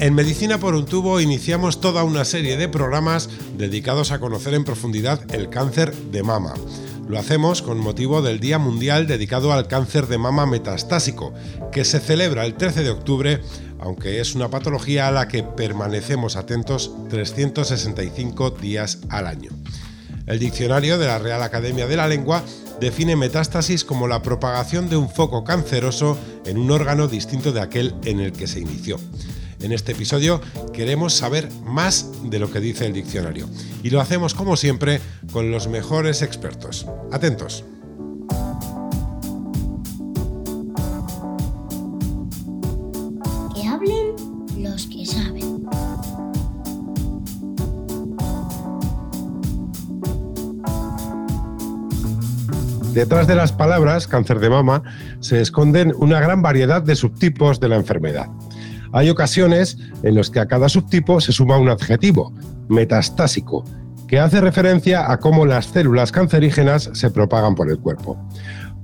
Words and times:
En 0.00 0.14
Medicina 0.14 0.56
por 0.56 0.74
un 0.74 0.86
tubo 0.86 1.20
iniciamos 1.20 1.82
toda 1.82 2.04
una 2.04 2.24
serie 2.24 2.56
de 2.56 2.70
programas 2.70 3.28
dedicados 3.58 4.12
a 4.12 4.18
conocer 4.18 4.54
en 4.54 4.64
profundidad 4.64 5.20
el 5.34 5.50
cáncer 5.50 5.94
de 5.94 6.22
mama. 6.22 6.54
Lo 7.06 7.18
hacemos 7.18 7.60
con 7.60 7.78
motivo 7.78 8.22
del 8.22 8.40
Día 8.40 8.58
Mundial 8.58 9.06
dedicado 9.06 9.52
al 9.52 9.68
cáncer 9.68 10.06
de 10.06 10.16
mama 10.16 10.46
metastásico, 10.46 11.34
que 11.70 11.84
se 11.84 12.00
celebra 12.00 12.46
el 12.46 12.54
13 12.54 12.82
de 12.82 12.88
octubre 12.88 13.40
aunque 13.78 14.22
es 14.22 14.34
una 14.34 14.48
patología 14.48 15.06
a 15.06 15.10
la 15.10 15.28
que 15.28 15.42
permanecemos 15.42 16.36
atentos 16.36 16.92
365 17.10 18.52
días 18.52 19.00
al 19.10 19.26
año. 19.26 19.50
El 20.26 20.38
diccionario 20.38 20.96
de 20.96 21.08
la 21.08 21.18
Real 21.18 21.42
Academia 21.42 21.86
de 21.86 21.96
la 21.96 22.08
Lengua 22.08 22.42
define 22.80 23.16
metástasis 23.16 23.84
como 23.84 24.08
la 24.08 24.22
propagación 24.22 24.88
de 24.88 24.96
un 24.96 25.10
foco 25.10 25.44
canceroso 25.44 26.16
en 26.46 26.56
un 26.56 26.70
órgano 26.70 27.06
distinto 27.06 27.52
de 27.52 27.60
aquel 27.60 27.94
en 28.04 28.20
el 28.20 28.32
que 28.32 28.46
se 28.46 28.60
inició. 28.60 28.98
En 29.62 29.72
este 29.72 29.92
episodio 29.92 30.40
queremos 30.72 31.12
saber 31.12 31.50
más 31.64 32.10
de 32.24 32.38
lo 32.38 32.50
que 32.50 32.60
dice 32.60 32.86
el 32.86 32.94
diccionario 32.94 33.48
y 33.82 33.90
lo 33.90 34.00
hacemos 34.00 34.34
como 34.34 34.56
siempre 34.56 35.00
con 35.32 35.50
los 35.50 35.68
mejores 35.68 36.22
expertos. 36.22 36.86
Atentos. 37.12 37.64
Detrás 52.92 53.28
de 53.28 53.36
las 53.36 53.52
palabras 53.52 54.08
cáncer 54.08 54.40
de 54.40 54.50
mama 54.50 54.82
se 55.20 55.40
esconden 55.40 55.94
una 55.96 56.18
gran 56.18 56.42
variedad 56.42 56.82
de 56.82 56.96
subtipos 56.96 57.60
de 57.60 57.68
la 57.68 57.76
enfermedad. 57.76 58.26
Hay 58.92 59.08
ocasiones 59.10 59.78
en 60.02 60.14
las 60.14 60.30
que 60.30 60.40
a 60.40 60.46
cada 60.46 60.68
subtipo 60.68 61.20
se 61.20 61.32
suma 61.32 61.58
un 61.58 61.68
adjetivo, 61.68 62.32
metastásico, 62.68 63.64
que 64.08 64.18
hace 64.18 64.40
referencia 64.40 65.10
a 65.10 65.18
cómo 65.18 65.46
las 65.46 65.66
células 65.66 66.10
cancerígenas 66.10 66.90
se 66.92 67.10
propagan 67.10 67.54
por 67.54 67.70
el 67.70 67.78
cuerpo. 67.78 68.18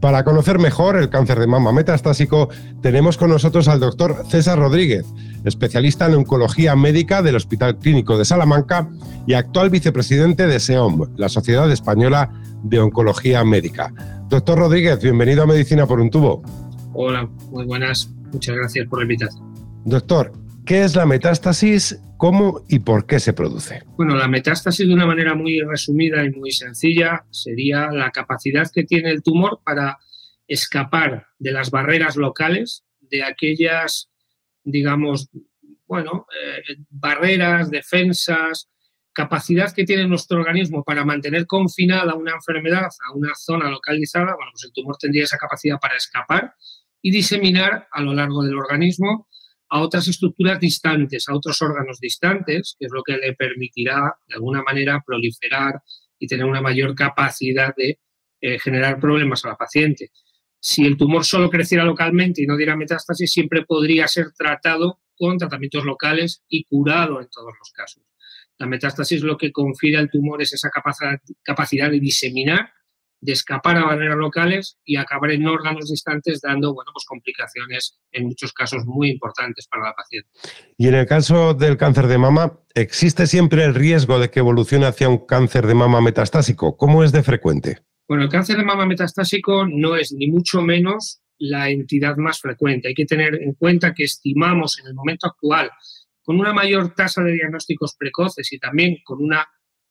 Para 0.01 0.25
conocer 0.25 0.59
mejor 0.59 0.97
el 0.97 1.09
cáncer 1.09 1.41
de 1.41 1.47
mama 1.47 1.73
metastásico, 1.73 2.48
tenemos 2.83 3.17
con 3.17 3.31
nosotros 3.31 3.67
al 3.67 3.81
doctor 3.81 4.25
César 4.29 4.59
Rodríguez, 4.59 5.07
especialista 5.45 6.07
en 6.07 6.15
oncología 6.15 6.77
médica 6.77 7.23
del 7.23 7.37
Hospital 7.37 7.79
Clínico 7.79 8.19
de 8.19 8.25
Salamanca 8.27 8.89
y 9.27 9.33
actual 9.33 9.70
vicepresidente 9.70 10.47
de 10.47 10.61
SEOM, 10.61 11.17
la 11.17 11.29
Sociedad 11.29 11.70
Española 11.73 12.31
de 12.63 12.79
Oncología 12.79 13.43
Médica. 13.43 13.93
Doctor 14.29 14.59
Rodríguez, 14.59 15.03
bienvenido 15.03 15.43
a 15.43 15.47
Medicina 15.47 15.87
por 15.87 15.98
un 15.98 16.11
tubo. 16.11 16.43
Hola, 16.93 17.29
muy 17.51 17.65
buenas. 17.65 18.11
Muchas 18.33 18.55
gracias 18.55 18.87
por 18.89 18.98
la 18.98 19.05
invitación. 19.05 19.56
Doctor, 19.87 20.33
¿qué 20.67 20.83
es 20.83 20.97
la 20.97 21.06
metástasis? 21.06 22.03
¿Cómo 22.17 22.65
y 22.69 22.81
por 22.81 23.06
qué 23.06 23.20
se 23.20 23.33
produce? 23.33 23.84
Bueno, 23.97 24.17
la 24.17 24.27
metástasis 24.27 24.84
de 24.84 24.92
una 24.92 25.06
manera 25.06 25.37
muy 25.37 25.61
resumida 25.61 26.25
y 26.25 26.31
muy 26.33 26.51
sencilla 26.51 27.25
sería 27.31 27.92
la 27.92 28.11
capacidad 28.11 28.69
que 28.74 28.83
tiene 28.83 29.11
el 29.11 29.23
tumor 29.23 29.61
para 29.64 29.97
escapar 30.48 31.29
de 31.39 31.52
las 31.52 31.70
barreras 31.70 32.17
locales, 32.17 32.85
de 32.98 33.23
aquellas, 33.23 34.11
digamos, 34.64 35.30
bueno, 35.86 36.27
eh, 36.35 36.79
barreras, 36.91 37.70
defensas, 37.70 38.68
capacidad 39.13 39.73
que 39.73 39.85
tiene 39.85 40.08
nuestro 40.08 40.41
organismo 40.41 40.83
para 40.83 41.05
mantener 41.05 41.47
confinada 41.47 42.17
una 42.17 42.33
enfermedad 42.33 42.89
a 43.08 43.13
una 43.14 43.36
zona 43.36 43.70
localizada, 43.70 44.35
bueno, 44.35 44.51
pues 44.53 44.64
el 44.64 44.73
tumor 44.73 44.97
tendría 44.98 45.23
esa 45.23 45.39
capacidad 45.39 45.79
para 45.79 45.95
escapar 45.97 46.55
y 47.03 47.13
diseminar 47.13 47.86
a 47.92 48.03
lo 48.03 48.13
largo 48.13 48.42
del 48.42 48.58
organismo 48.58 49.26
a 49.69 49.81
otras 49.81 50.09
estructuras 50.09 50.61
distantes, 50.61 51.29
a 51.29 51.35
otros 51.35 51.61
órganos 51.63 51.99
distantes, 52.01 52.77
que 52.79 52.87
es 52.87 52.93
lo 52.93 53.03
que 53.03 53.17
le 53.17 53.35
permitirá 53.35 54.15
de 54.27 54.35
alguna 54.35 54.63
manera 54.63 55.03
proliferar 55.05 55.83
y 56.19 56.27
tener 56.27 56.47
una 56.47 56.61
mayor 56.61 56.95
capacidad 56.95 57.75
de 57.77 57.99
eh, 58.41 58.59
generar 58.59 59.01
problemas 59.01 59.45
a 59.45 59.49
la 59.49 59.57
paciente. 59.57 60.11
Si 60.61 60.85
el 60.85 60.97
tumor 60.97 61.25
solo 61.25 61.51
creciera 61.51 61.85
localmente 61.85 62.43
y 62.43 62.47
no 62.47 62.57
diera 62.57 62.77
metástasis, 62.77 63.33
siempre 63.33 63.65
podría 63.65 64.09
ser 64.09 64.33
tratado 64.33 65.01
con 65.17 65.39
tratamientos 65.39 65.85
locales 65.85 66.43
y 66.48 66.65
curado 66.65 67.21
en 67.21 67.29
todos 67.29 67.53
los 67.59 67.73
casos. 67.73 68.03
La 68.59 68.67
metástasis 68.67 69.23
lo 69.23 69.37
que 69.37 69.53
confiere 69.53 69.98
al 69.98 70.11
tumor 70.11 70.43
es 70.43 70.53
esa 70.55 70.71
capacidad 71.43 71.91
de 71.91 72.01
diseminar, 72.01 72.71
de 73.27 73.33
escapar 73.33 73.77
a 73.77 73.85
barreras 73.85 74.17
locales 74.17 74.79
y 74.85 74.97
acabar 74.97 75.33
en 75.33 75.47
órganos 75.48 75.91
distantes 75.91 76.41
dando 76.41 76.73
bueno, 76.73 76.92
pues 76.95 77.05
complicaciones 77.05 77.98
en 78.13 78.27
muchos 78.27 78.53
casos 78.53 78.85
muy 78.87 79.11
importantes 79.11 79.67
para 79.67 79.87
la 79.87 79.95
paciente. 79.95 80.31
Y 80.79 80.87
en 80.87 80.95
el 80.95 81.07
caso 81.07 81.53
del 81.53 81.77
cáncer 81.77 82.07
de 82.07 82.19
mama, 82.19 82.61
¿existe 82.75 83.27
siempre 83.27 83.65
el 83.65 83.75
riesgo 83.75 84.20
de 84.20 84.31
que 84.31 84.39
evolucione 84.39 84.86
hacia 84.86 85.09
un 85.09 85.27
cáncer 85.27 85.67
de 85.67 85.75
mama 85.75 86.01
metastásico? 86.01 86.77
¿Cómo 86.77 87.03
es 87.03 87.11
de 87.11 87.25
frecuente? 87.25 87.81
Bueno, 88.07 88.23
el 88.23 88.31
cáncer 88.31 88.59
de 88.59 88.65
mama 88.65 88.86
metastásico 88.86 89.67
no 89.67 89.97
es 89.97 90.13
ni 90.13 90.31
mucho 90.31 90.63
menos 90.63 91.20
la 91.39 91.69
entidad 91.69 92.17
más 92.17 92.41
frecuente. 92.41 92.89
Hay 92.89 92.95
que 92.95 93.07
tener 93.07 93.42
en 93.42 93.55
cuenta 93.55 93.92
que 93.92 94.05
estimamos 94.05 94.79
en 94.79 94.86
el 94.86 94.95
momento 94.95 95.27
actual 95.27 95.73
con 96.23 96.39
una 96.39 96.53
mayor 96.53 96.95
tasa 96.95 97.23
de 97.23 97.33
diagnósticos 97.33 97.97
precoces 97.97 98.53
y 98.53 98.59
también 98.61 98.98
con 99.05 99.20
una 99.20 99.48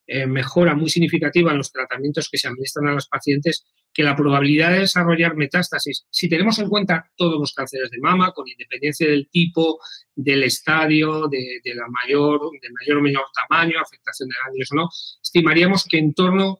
eh, 0.08 0.28
mejora 0.28 0.76
muy 0.76 0.90
significativa 0.90 1.52
en 1.52 1.58
los 1.58 1.72
tratamientos 1.72 2.30
que 2.30 2.38
se 2.38 2.48
administran 2.48 2.88
a 2.88 2.94
los 2.94 3.08
pacientes, 3.08 3.66
que 3.92 4.04
la 4.04 4.16
probabilidad 4.16 4.72
de 4.72 4.80
desarrollar 4.80 5.36
metástasis, 5.36 6.06
si 6.12 6.30
tenemos 6.30 6.60
en 6.60 6.70
cuenta 6.70 7.10
todos 7.16 7.40
los 7.40 7.54
cánceres 7.54 7.90
de 7.90 7.98
mama, 8.00 8.32
con 8.34 8.48
independencia 8.48 9.08
del 9.08 9.30
tipo, 9.30 9.80
del 10.14 10.44
estadio, 10.44 11.28
de, 11.28 11.62
la 11.74 11.88
mayor, 11.88 12.52
del 12.62 12.74
mayor 12.74 12.98
o 12.98 13.02
menor 13.02 13.26
tamaño, 13.34 13.80
afectación 13.80 14.30
de 14.30 14.36
ganglios 14.46 14.72
o 14.74 14.76
no, 14.76 14.90
estimaríamos 15.24 15.86
que 15.90 15.98
en 15.98 16.14
torno 16.14 16.60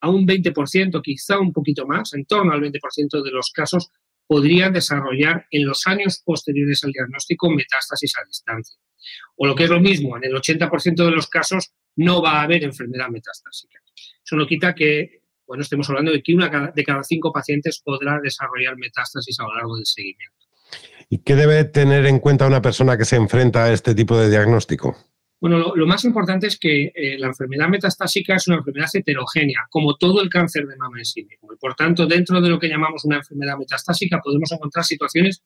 a 0.00 0.10
un 0.10 0.26
20%, 0.26 1.00
quizá 1.02 1.38
un 1.38 1.52
poquito 1.52 1.86
más, 1.86 2.12
en 2.14 2.26
torno 2.26 2.52
al 2.52 2.60
20% 2.60 3.22
de 3.22 3.30
los 3.30 3.52
casos 3.52 3.90
podrían 4.26 4.72
desarrollar 4.72 5.46
en 5.50 5.64
los 5.64 5.86
años 5.86 6.20
posteriores 6.24 6.82
al 6.84 6.92
diagnóstico 6.92 7.50
metástasis 7.50 8.12
a 8.18 8.26
distancia. 8.26 8.76
O 9.36 9.46
lo 9.46 9.54
que 9.54 9.64
es 9.64 9.70
lo 9.70 9.80
mismo, 9.80 10.16
en 10.16 10.24
el 10.24 10.32
80% 10.32 11.04
de 11.04 11.10
los 11.10 11.28
casos 11.28 11.72
no 11.96 12.22
va 12.22 12.40
a 12.40 12.42
haber 12.42 12.64
enfermedad 12.64 13.08
metastásica. 13.08 13.78
Eso 14.24 14.36
no 14.36 14.46
quita 14.46 14.74
que, 14.74 15.22
bueno, 15.46 15.62
estemos 15.62 15.88
hablando 15.88 16.12
de 16.12 16.22
que 16.22 16.34
una 16.34 16.72
de 16.74 16.84
cada 16.84 17.02
cinco 17.02 17.32
pacientes 17.32 17.80
podrá 17.84 18.20
desarrollar 18.20 18.76
metástasis 18.76 19.38
a 19.40 19.44
lo 19.44 19.54
largo 19.54 19.76
del 19.76 19.86
seguimiento. 19.86 20.46
¿Y 21.08 21.18
qué 21.18 21.36
debe 21.36 21.64
tener 21.64 22.06
en 22.06 22.18
cuenta 22.18 22.46
una 22.46 22.62
persona 22.62 22.96
que 22.96 23.04
se 23.04 23.16
enfrenta 23.16 23.64
a 23.64 23.72
este 23.72 23.94
tipo 23.94 24.16
de 24.16 24.30
diagnóstico? 24.30 24.96
Bueno, 25.42 25.74
lo, 25.74 25.86
más 25.86 26.04
importante 26.04 26.46
es 26.46 26.56
que 26.56 26.92
eh, 26.94 27.18
la 27.18 27.26
enfermedad 27.26 27.68
metastásica 27.68 28.36
es 28.36 28.46
una 28.46 28.58
enfermedad 28.58 28.88
heterogénea, 28.94 29.66
como 29.70 29.96
todo 29.96 30.22
el 30.22 30.30
cáncer 30.30 30.66
de 30.68 30.76
mama 30.76 30.98
en 30.98 31.04
sí 31.04 31.24
mismo. 31.24 31.52
Y 31.52 31.56
por 31.56 31.74
tanto, 31.74 32.06
dentro 32.06 32.40
de 32.40 32.48
lo 32.48 32.60
que 32.60 32.68
llamamos 32.68 33.04
una 33.04 33.16
enfermedad 33.16 33.58
metastásica, 33.58 34.20
podemos 34.22 34.52
encontrar 34.52 34.84
situaciones 34.84 35.42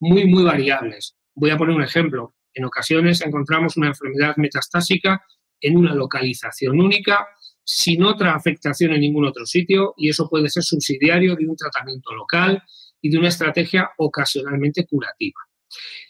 muy, 0.00 0.26
muy 0.26 0.44
variables. 0.44 1.14
Voy 1.34 1.50
a 1.50 1.58
poner 1.58 1.76
un 1.76 1.82
ejemplo. 1.82 2.34
En 2.54 2.64
ocasiones 2.64 3.20
encontramos 3.20 3.76
una 3.76 3.88
enfermedad 3.88 4.34
metastásica 4.36 5.22
en 5.64 5.78
una 5.78 5.94
localización 5.94 6.78
única, 6.78 7.26
sin 7.64 8.02
otra 8.02 8.34
afectación 8.34 8.92
en 8.92 9.00
ningún 9.00 9.24
otro 9.24 9.46
sitio, 9.46 9.94
y 9.96 10.10
eso 10.10 10.28
puede 10.28 10.50
ser 10.50 10.62
subsidiario 10.62 11.34
de 11.34 11.46
un 11.46 11.56
tratamiento 11.56 12.14
local 12.14 12.62
y 13.00 13.08
de 13.08 13.18
una 13.18 13.28
estrategia 13.28 13.90
ocasionalmente 13.96 14.86
curativa. 14.86 15.40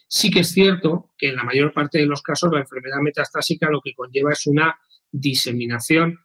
Sí 0.09 0.31
que 0.31 0.41
es 0.41 0.49
cierto 0.51 1.13
que 1.17 1.29
en 1.29 1.37
la 1.37 1.45
mayor 1.45 1.73
parte 1.73 1.99
de 1.99 2.07
los 2.07 2.21
casos 2.21 2.53
la 2.53 2.61
enfermedad 2.61 2.99
metastásica 3.01 3.71
lo 3.71 3.81
que 3.81 3.95
conlleva 3.95 4.33
es 4.33 4.47
una 4.47 4.77
diseminación 5.11 6.19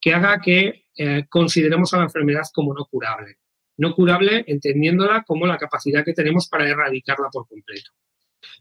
que 0.00 0.14
haga 0.14 0.40
que 0.40 0.86
eh, 0.96 1.24
consideremos 1.28 1.94
a 1.94 1.98
la 1.98 2.04
enfermedad 2.04 2.42
como 2.52 2.74
no 2.74 2.84
curable. 2.86 3.38
No 3.76 3.94
curable 3.94 4.44
entendiéndola 4.48 5.22
como 5.24 5.46
la 5.46 5.56
capacidad 5.56 6.04
que 6.04 6.12
tenemos 6.12 6.48
para 6.48 6.68
erradicarla 6.68 7.28
por 7.32 7.46
completo. 7.46 7.92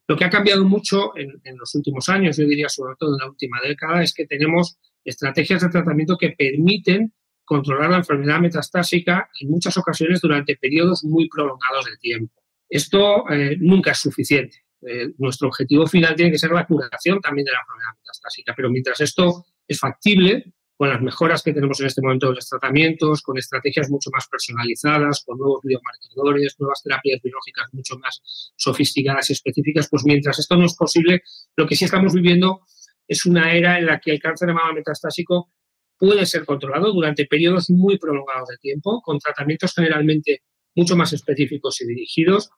Lo 0.07 0.15
que 0.15 0.25
ha 0.25 0.29
cambiado 0.29 0.65
mucho 0.65 1.11
en, 1.15 1.57
los 1.57 1.75
últimos 1.75 2.09
años, 2.09 2.37
yo 2.37 2.45
diría 2.45 2.69
sobre 2.69 2.95
todo 2.97 3.15
en 3.15 3.19
la 3.19 3.29
última 3.29 3.59
década, 3.61 4.03
es 4.03 4.13
que 4.13 4.25
tenemos 4.25 4.77
estrategias 5.03 5.61
de 5.61 5.69
tratamiento 5.69 6.17
que 6.17 6.31
permiten 6.31 7.13
controlar 7.43 7.89
la 7.89 7.97
enfermedad 7.97 8.39
metastásica 8.39 9.29
en 9.39 9.49
muchas 9.49 9.77
ocasiones 9.77 10.21
durante 10.21 10.55
periodos 10.57 11.03
muy 11.03 11.27
prolongados 11.27 11.85
de 11.85 11.97
tiempo. 11.97 12.33
Esto 12.69 13.29
eh, 13.29 13.57
nunca 13.59 13.91
es 13.91 13.99
suficiente. 13.99 14.57
Eh, 14.87 15.09
nuestro 15.17 15.49
objetivo 15.49 15.85
final 15.85 16.15
tiene 16.15 16.31
que 16.31 16.39
ser 16.39 16.51
la 16.51 16.65
curación 16.65 17.19
también 17.19 17.45
de 17.45 17.51
la 17.51 17.59
enfermedad 17.59 17.97
metastásica, 17.99 18.53
pero 18.55 18.69
mientras 18.69 18.99
esto 19.01 19.45
es 19.67 19.79
factible, 19.79 20.53
con 20.81 20.89
las 20.89 20.99
mejoras 20.99 21.43
que 21.43 21.53
tenemos 21.53 21.79
en 21.79 21.85
este 21.85 22.01
momento 22.01 22.29
de 22.29 22.33
los 22.33 22.49
tratamientos, 22.49 23.21
con 23.21 23.37
estrategias 23.37 23.91
mucho 23.91 24.09
más 24.11 24.27
personalizadas, 24.27 25.23
con 25.23 25.37
nuevos 25.37 25.61
biomarcadores, 25.63 26.55
nuevas 26.57 26.81
terapias 26.81 27.21
biológicas 27.21 27.71
mucho 27.71 27.99
más 27.99 28.51
sofisticadas 28.55 29.29
y 29.29 29.33
específicas, 29.33 29.87
pues 29.91 30.03
mientras 30.05 30.39
esto 30.39 30.55
no 30.55 30.65
es 30.65 30.75
posible, 30.75 31.21
lo 31.55 31.67
que 31.67 31.75
sí 31.75 31.85
estamos 31.85 32.15
viviendo 32.15 32.61
es 33.07 33.27
una 33.27 33.53
era 33.53 33.77
en 33.77 33.85
la 33.85 33.99
que 33.99 34.09
el 34.09 34.19
cáncer 34.19 34.47
de 34.47 34.55
mama 34.55 34.73
metastásico 34.73 35.51
puede 35.99 36.25
ser 36.25 36.45
controlado 36.45 36.91
durante 36.91 37.27
periodos 37.27 37.69
muy 37.69 37.99
prolongados 37.99 38.49
de 38.49 38.57
tiempo, 38.57 39.03
con 39.03 39.19
tratamientos 39.19 39.75
generalmente 39.75 40.41
mucho 40.73 40.95
más 40.95 41.13
específicos 41.13 41.79
y 41.81 41.85
dirigidos 41.85 42.49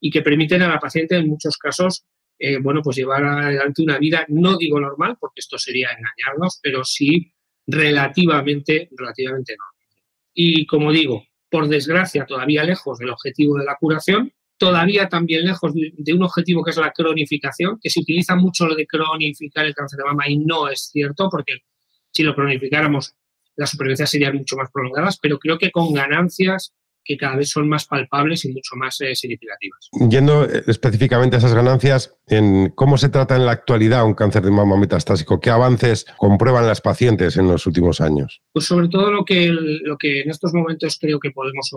y 0.00 0.10
que 0.10 0.22
permiten 0.22 0.62
a 0.62 0.68
la 0.68 0.80
paciente 0.80 1.16
en 1.16 1.28
muchos 1.28 1.58
casos 1.58 2.06
eh, 2.38 2.58
bueno, 2.58 2.82
pues 2.82 2.96
llevar 2.96 3.24
adelante 3.24 3.82
una 3.82 3.98
vida, 3.98 4.26
no 4.28 4.58
digo 4.58 4.78
normal, 4.78 5.16
porque 5.18 5.40
esto 5.40 5.58
sería 5.58 5.88
engañarnos, 5.88 6.58
pero 6.62 6.84
sí 6.84 7.32
relativamente, 7.66 8.88
relativamente 8.96 9.56
normal. 9.56 9.74
Y 10.34 10.66
como 10.66 10.92
digo, 10.92 11.24
por 11.50 11.68
desgracia, 11.68 12.26
todavía 12.26 12.64
lejos 12.64 12.98
del 12.98 13.10
objetivo 13.10 13.58
de 13.58 13.64
la 13.64 13.76
curación, 13.76 14.32
todavía 14.58 15.08
también 15.08 15.44
lejos 15.44 15.72
de, 15.74 16.14
un 16.14 16.22
objetivo 16.22 16.64
que 16.64 16.70
es 16.70 16.76
la 16.76 16.92
cronificación, 16.92 17.78
que 17.80 17.90
se 17.90 18.00
utiliza 18.00 18.36
mucho 18.36 18.66
lo 18.66 18.74
de 18.74 18.86
cronificar 18.86 19.66
el 19.66 19.74
cáncer 19.74 19.98
de 19.98 20.04
mama 20.04 20.28
y 20.28 20.38
no 20.38 20.68
es 20.68 20.90
cierto, 20.92 21.28
porque 21.30 21.58
si 22.12 22.22
lo 22.22 22.34
cronificáramos, 22.34 23.14
las 23.56 23.70
supervivencias 23.70 24.10
serían 24.10 24.36
mucho 24.36 24.56
más 24.56 24.70
prolongadas, 24.70 25.18
pero 25.20 25.38
creo 25.38 25.58
que 25.58 25.70
con 25.70 25.92
ganancias 25.92 26.74
que 27.06 27.16
cada 27.16 27.36
vez 27.36 27.50
son 27.50 27.68
más 27.68 27.86
palpables 27.86 28.44
y 28.44 28.52
mucho 28.52 28.74
más 28.76 29.00
eh, 29.00 29.14
significativas. 29.14 29.88
Yendo 30.10 30.44
eh, 30.44 30.62
específicamente 30.66 31.36
a 31.36 31.38
esas 31.38 31.54
ganancias, 31.54 32.16
en 32.26 32.70
¿cómo 32.70 32.98
se 32.98 33.08
trata 33.08 33.36
en 33.36 33.46
la 33.46 33.52
actualidad 33.52 34.04
un 34.04 34.14
cáncer 34.14 34.42
de 34.42 34.50
mama 34.50 34.76
metastásico? 34.76 35.40
¿Qué 35.40 35.50
avances 35.50 36.06
comprueban 36.16 36.66
las 36.66 36.80
pacientes 36.80 37.36
en 37.36 37.48
los 37.48 37.66
últimos 37.66 38.00
años? 38.00 38.42
Pues 38.52 38.66
sobre 38.66 38.88
todo 38.88 39.10
lo 39.10 39.24
que, 39.24 39.48
lo 39.50 39.96
que 39.96 40.22
en 40.22 40.30
estos 40.30 40.52
momentos 40.52 40.98
creo 41.00 41.20
que 41.20 41.30
podemos 41.30 41.70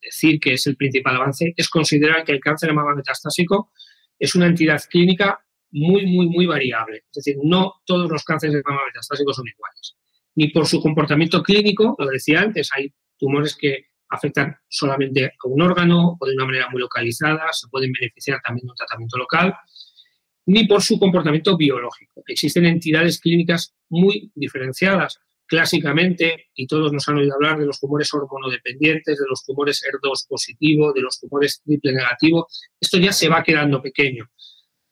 decir 0.00 0.38
que 0.38 0.54
es 0.54 0.66
el 0.66 0.76
principal 0.76 1.16
avance 1.16 1.52
es 1.56 1.68
considerar 1.68 2.24
que 2.24 2.32
el 2.32 2.40
cáncer 2.40 2.68
de 2.68 2.74
mama 2.74 2.94
metastásico 2.94 3.72
es 4.18 4.34
una 4.34 4.46
entidad 4.46 4.80
clínica 4.88 5.40
muy, 5.72 6.06
muy, 6.06 6.28
muy 6.28 6.46
variable. 6.46 6.98
Es 7.10 7.24
decir, 7.24 7.36
no 7.42 7.74
todos 7.84 8.10
los 8.10 8.24
cánceres 8.24 8.54
de 8.54 8.62
mama 8.64 8.82
metastásicos 8.86 9.36
son 9.36 9.46
iguales. 9.48 9.96
Ni 10.36 10.48
por 10.48 10.66
su 10.66 10.80
comportamiento 10.80 11.42
clínico, 11.42 11.96
lo 11.98 12.06
decía 12.06 12.40
antes, 12.40 12.70
hay 12.76 12.92
tumores 13.18 13.56
que 13.56 13.86
afectan 14.14 14.56
solamente 14.68 15.26
a 15.26 15.48
un 15.48 15.60
órgano 15.62 16.16
o 16.18 16.26
de 16.26 16.34
una 16.34 16.46
manera 16.46 16.68
muy 16.70 16.80
localizada, 16.80 17.52
se 17.52 17.68
pueden 17.68 17.92
beneficiar 17.92 18.40
también 18.42 18.66
de 18.66 18.70
un 18.70 18.76
tratamiento 18.76 19.18
local, 19.18 19.54
ni 20.46 20.66
por 20.66 20.82
su 20.82 20.98
comportamiento 20.98 21.56
biológico. 21.56 22.22
Existen 22.26 22.66
entidades 22.66 23.20
clínicas 23.20 23.74
muy 23.88 24.30
diferenciadas. 24.34 25.20
Clásicamente, 25.46 26.46
y 26.54 26.66
todos 26.66 26.90
nos 26.92 27.06
han 27.08 27.18
oído 27.18 27.34
hablar 27.34 27.58
de 27.58 27.66
los 27.66 27.78
tumores 27.78 28.12
hormonodependientes, 28.14 29.18
de 29.18 29.24
los 29.28 29.44
tumores 29.44 29.82
ER2 29.82 30.26
positivo, 30.26 30.92
de 30.92 31.02
los 31.02 31.20
tumores 31.20 31.60
triple 31.62 31.92
negativo, 31.92 32.46
esto 32.80 32.98
ya 32.98 33.12
se 33.12 33.28
va 33.28 33.42
quedando 33.42 33.82
pequeño. 33.82 34.30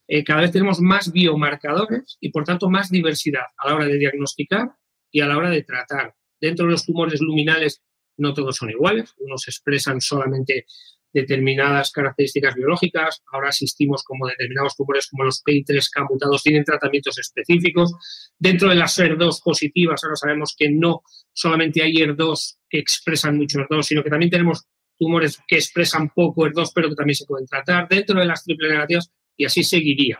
Eh, 0.06 0.22
cada 0.24 0.42
vez 0.42 0.52
tenemos 0.52 0.78
más 0.80 1.10
biomarcadores 1.10 2.18
y, 2.20 2.30
por 2.30 2.44
tanto, 2.44 2.68
más 2.68 2.90
diversidad 2.90 3.44
a 3.56 3.68
la 3.68 3.76
hora 3.76 3.86
de 3.86 3.96
diagnosticar 3.96 4.72
y 5.10 5.20
a 5.20 5.26
la 5.26 5.38
hora 5.38 5.48
de 5.48 5.62
tratar. 5.62 6.14
Dentro 6.38 6.66
de 6.66 6.72
los 6.72 6.84
tumores 6.84 7.20
luminales 7.20 7.82
no 8.16 8.34
todos 8.34 8.56
son 8.56 8.70
iguales, 8.70 9.14
unos 9.18 9.48
expresan 9.48 10.00
solamente 10.00 10.66
determinadas 11.12 11.92
características 11.92 12.54
biológicas, 12.54 13.22
ahora 13.32 13.50
asistimos 13.50 14.02
como 14.02 14.26
determinados 14.26 14.76
tumores 14.76 15.08
como 15.08 15.24
los 15.24 15.42
PI3K 15.44 16.08
mutados 16.08 16.42
tienen 16.42 16.64
tratamientos 16.64 17.18
específicos. 17.18 17.92
Dentro 18.38 18.70
de 18.70 18.76
las 18.76 18.98
ER2 18.98 19.42
positivas, 19.44 20.02
ahora 20.02 20.16
sabemos 20.16 20.54
que 20.56 20.70
no 20.70 21.02
solamente 21.32 21.82
hay 21.82 21.92
ER2 21.92 22.56
que 22.68 22.78
expresan 22.78 23.36
mucho 23.36 23.58
ER2, 23.58 23.82
sino 23.82 24.02
que 24.02 24.10
también 24.10 24.30
tenemos 24.30 24.64
tumores 24.98 25.38
que 25.46 25.56
expresan 25.56 26.10
poco 26.14 26.46
ER2, 26.46 26.70
pero 26.74 26.88
que 26.88 26.94
también 26.94 27.16
se 27.16 27.26
pueden 27.26 27.46
tratar. 27.46 27.88
Dentro 27.88 28.18
de 28.18 28.26
las 28.26 28.44
triple 28.44 28.70
negativas, 28.70 29.10
y 29.36 29.44
así 29.44 29.64
seguiría. 29.64 30.18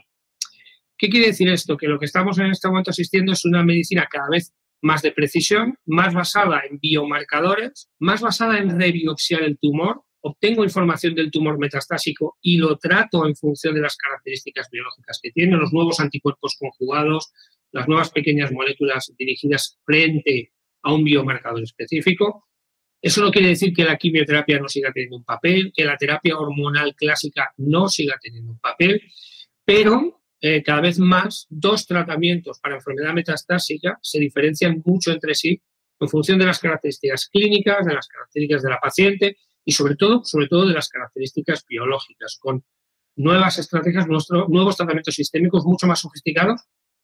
¿Qué 0.99 1.09
quiere 1.09 1.29
decir 1.29 1.49
esto? 1.49 1.77
Que 1.77 1.89
lo 1.89 1.99
que 1.99 2.07
estamos 2.07 2.39
en 2.39 2.47
este 2.47 2.69
momento 2.69 2.91
asistiendo 2.91 3.33
es 3.33 3.45
una 3.45 3.65
medicina 3.65 4.07
cada 4.11 4.29
vez 4.31 4.53
más 4.83 5.01
de 5.03 5.13
precisión, 5.13 5.79
más 5.87 6.13
basada 6.13 6.63
en 6.69 6.79
biomarcadores, 6.79 7.89
más 7.99 8.21
basada 8.21 8.59
en 8.59 8.79
rebiopsiar 8.79 9.43
el 9.43 9.59
tumor. 9.59 10.03
Obtengo 10.21 10.63
información 10.63 11.15
del 11.15 11.31
tumor 11.31 11.59
metastásico 11.59 12.37
y 12.41 12.57
lo 12.59 12.77
trato 12.79 13.27
en 13.27 13.35
función 13.35 13.75
de 13.75 13.81
las 13.81 13.97
características 13.97 14.69
biológicas 14.71 15.19
que 15.21 15.31
tiene, 15.31 15.57
los 15.57 15.73
nuevos 15.73 15.99
anticuerpos 15.99 16.57
conjugados, 16.59 17.33
las 17.73 17.89
nuevas 17.89 18.11
pequeñas 18.11 18.53
moléculas 18.53 19.13
dirigidas 19.19 19.79
frente 19.85 20.53
a 20.83 20.93
un 20.93 21.05
biomarcador 21.05 21.63
específico. 21.63 22.47
Eso 23.01 23.21
no 23.21 23.33
quiere 23.33 23.49
decir 23.49 23.73
que 23.73 23.85
la 23.85 23.97
quimioterapia 23.97 24.61
no 24.61 24.69
siga 24.69 24.93
teniendo 24.93 25.17
un 25.17 25.25
papel, 25.25 25.73
que 25.75 25.85
la 25.85 25.97
terapia 25.97 26.39
hormonal 26.39 26.95
clásica 26.95 27.53
no 27.57 27.89
siga 27.89 28.17
teniendo 28.21 28.53
un 28.53 28.61
papel, 28.61 29.03
pero 29.65 30.22
eh, 30.45 30.61
cada 30.61 30.81
vez 30.81 30.99
más 30.99 31.47
dos 31.51 31.87
tratamientos 31.87 32.59
para 32.59 32.75
enfermedad 32.75 33.15
metastásica 33.15 34.01
se 34.03 34.19
diferencian 34.19 34.83
mucho 34.85 35.13
entre 35.13 35.37
sí 35.37 35.63
en 36.01 36.09
función 36.09 36.37
de 36.41 36.47
las 36.47 36.59
características 36.59 37.29
clínicas, 37.29 37.87
de 37.87 37.95
las 37.95 38.09
características 38.09 38.63
de 38.65 38.71
la 38.71 38.81
paciente 38.81 39.37
y 39.65 39.71
sobre 39.71 39.95
todo, 39.95 40.25
sobre 40.25 40.49
todo 40.49 40.67
de 40.67 40.75
las 40.75 40.89
características 40.89 41.65
biológicas, 41.69 42.39
con 42.41 42.65
nuevas 43.15 43.57
estrategias, 43.59 44.09
nuevos 44.09 44.77
tratamientos 44.77 45.15
sistémicos 45.15 45.65
mucho 45.65 45.87
más 45.87 46.01
sofisticados, 46.01 46.63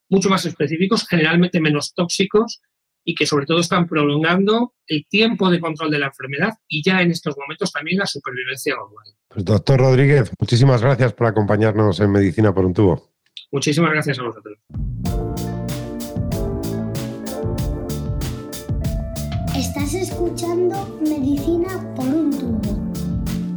mucho 0.08 0.28
más 0.28 0.44
específicos, 0.44 1.06
generalmente 1.06 1.60
menos 1.60 1.94
tóxicos 1.94 2.60
y 3.04 3.14
que 3.14 3.24
sobre 3.24 3.46
todo 3.46 3.60
están 3.60 3.86
prolongando 3.86 4.74
el 4.88 5.06
tiempo 5.06 5.48
de 5.48 5.60
control 5.60 5.92
de 5.92 6.00
la 6.00 6.06
enfermedad 6.06 6.54
y 6.66 6.82
ya 6.82 7.02
en 7.02 7.12
estos 7.12 7.36
momentos 7.38 7.70
también 7.70 7.98
la 7.98 8.06
supervivencia 8.06 8.74
global. 8.74 9.14
Pues 9.28 9.44
doctor 9.44 9.78
Rodríguez, 9.78 10.32
muchísimas 10.40 10.82
gracias 10.82 11.12
por 11.12 11.28
acompañarnos 11.28 12.00
en 12.00 12.10
Medicina 12.10 12.52
por 12.52 12.64
un 12.64 12.74
tubo. 12.74 13.17
Muchísimas 13.50 13.90
gracias 13.92 14.18
a 14.18 14.22
vosotros. 14.22 14.58
Estás 19.56 19.94
escuchando 19.94 20.98
Medicina 21.00 21.94
por 21.96 22.06
un 22.06 22.30
tubo. 22.30 22.88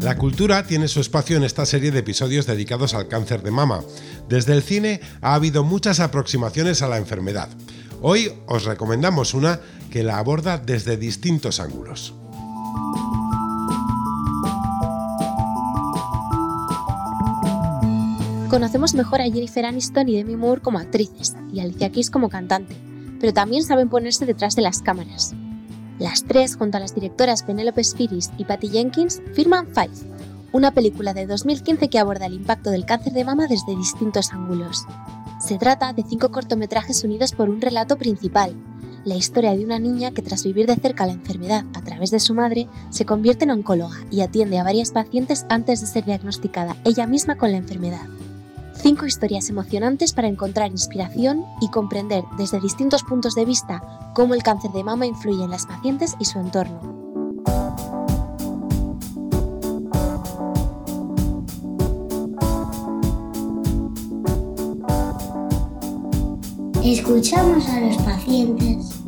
La 0.02 0.18
cultura 0.18 0.64
tiene 0.64 0.88
su 0.88 1.00
espacio 1.00 1.38
en 1.38 1.44
esta 1.44 1.64
serie 1.66 1.92
de 1.92 2.00
episodios 2.00 2.48
dedicados 2.48 2.96
al 2.96 3.08
cáncer 3.08 3.44
de 3.44 3.52
mama. 3.52 3.82
Desde 4.28 4.54
el 4.54 4.64
cine 4.64 5.00
ha 5.22 5.36
habido 5.36 5.64
muchas 5.64 6.00
aproximaciones 6.00 6.82
a 6.82 6.88
la 6.88 6.98
enfermedad. 6.98 7.50
Hoy 8.02 8.32
os 8.48 8.66
recomendamos 8.66 9.36
una 9.36 9.60
que 9.92 10.02
la 10.02 10.18
aborda 10.18 10.58
desde 10.58 10.98
distintos 10.98 11.60
ángulos. 11.60 12.16
Conocemos 18.52 18.96
mejor 18.96 19.22
a 19.22 19.32
Jennifer 19.32 19.66
Aniston 19.66 20.10
y 20.10 20.18
Demi 20.18 20.36
Moore 20.36 20.60
como 20.60 20.78
actrices 20.78 21.38
y 21.54 21.62
Alicia 21.62 21.90
Keys 21.90 22.12
como 22.12 22.28
cantante, 22.28 22.76
pero 23.18 23.32
también 23.32 23.64
saben 23.64 23.88
ponerse 23.88 24.26
detrás 24.26 24.58
de 24.58 24.62
las 24.62 24.82
cámaras. 24.82 25.34
Las 26.00 26.26
tres, 26.26 26.58
junto 26.58 26.76
a 26.76 26.82
las 26.82 26.94
directoras 26.94 27.44
Penelope 27.44 27.82
Spheris 27.82 28.30
y 28.38 28.44
Patty 28.44 28.68
Jenkins, 28.68 29.22
firman 29.34 29.68
Five, 29.68 29.92
una 30.52 30.72
película 30.72 31.14
de 31.14 31.28
2015 31.28 31.88
que 31.88 31.98
aborda 31.98 32.26
el 32.26 32.34
impacto 32.34 32.72
del 32.72 32.86
cáncer 32.86 33.14
de 33.14 33.24
mama 33.24 33.48
desde 33.48 33.74
distintos 33.74 34.34
ángulos. 34.34 34.86
Se 35.40 35.58
trata 35.58 35.94
de 35.94 36.04
cinco 36.04 36.30
cortometrajes 36.30 37.06
unidos 37.06 37.32
por 37.32 37.50
un 37.50 37.62
relato 37.62 37.98
principal, 37.98 38.54
la 39.06 39.16
historia 39.16 39.56
de 39.56 39.64
una 39.64 39.80
niña 39.80 40.12
que 40.12 40.24
tras 40.24 40.44
vivir 40.44 40.68
de 40.68 40.76
cerca 40.76 41.06
la 41.06 41.14
enfermedad 41.14 41.64
a 41.74 41.82
través 41.84 42.12
de 42.12 42.20
su 42.20 42.34
madre, 42.34 42.68
se 42.90 43.06
convierte 43.06 43.46
en 43.46 43.52
oncóloga 43.52 43.96
y 44.12 44.20
atiende 44.20 44.60
a 44.60 44.64
varias 44.66 44.92
pacientes 44.92 45.46
antes 45.48 45.80
de 45.80 45.88
ser 45.88 46.04
diagnosticada 46.04 46.76
ella 46.84 47.08
misma 47.08 47.38
con 47.38 47.52
la 47.54 47.58
enfermedad. 47.58 48.08
Cinco 48.82 49.06
historias 49.06 49.48
emocionantes 49.48 50.12
para 50.12 50.28
encontrar 50.28 50.72
inspiración 50.72 51.46
y 51.62 51.70
comprender 51.70 52.24
desde 52.40 52.60
distintos 52.60 53.04
puntos 53.04 53.36
de 53.36 53.46
vista 53.46 54.12
cómo 54.16 54.34
el 54.34 54.42
cáncer 54.42 54.72
de 54.72 54.84
mama 54.84 55.06
influye 55.06 55.44
en 55.44 55.52
las 55.52 55.68
pacientes 55.68 56.16
y 56.20 56.26
su 56.26 56.40
entorno. 56.40 56.80
Escuchamos 66.84 67.70
a 67.70 67.82
los 67.82 67.98
pacientes. 67.98 69.01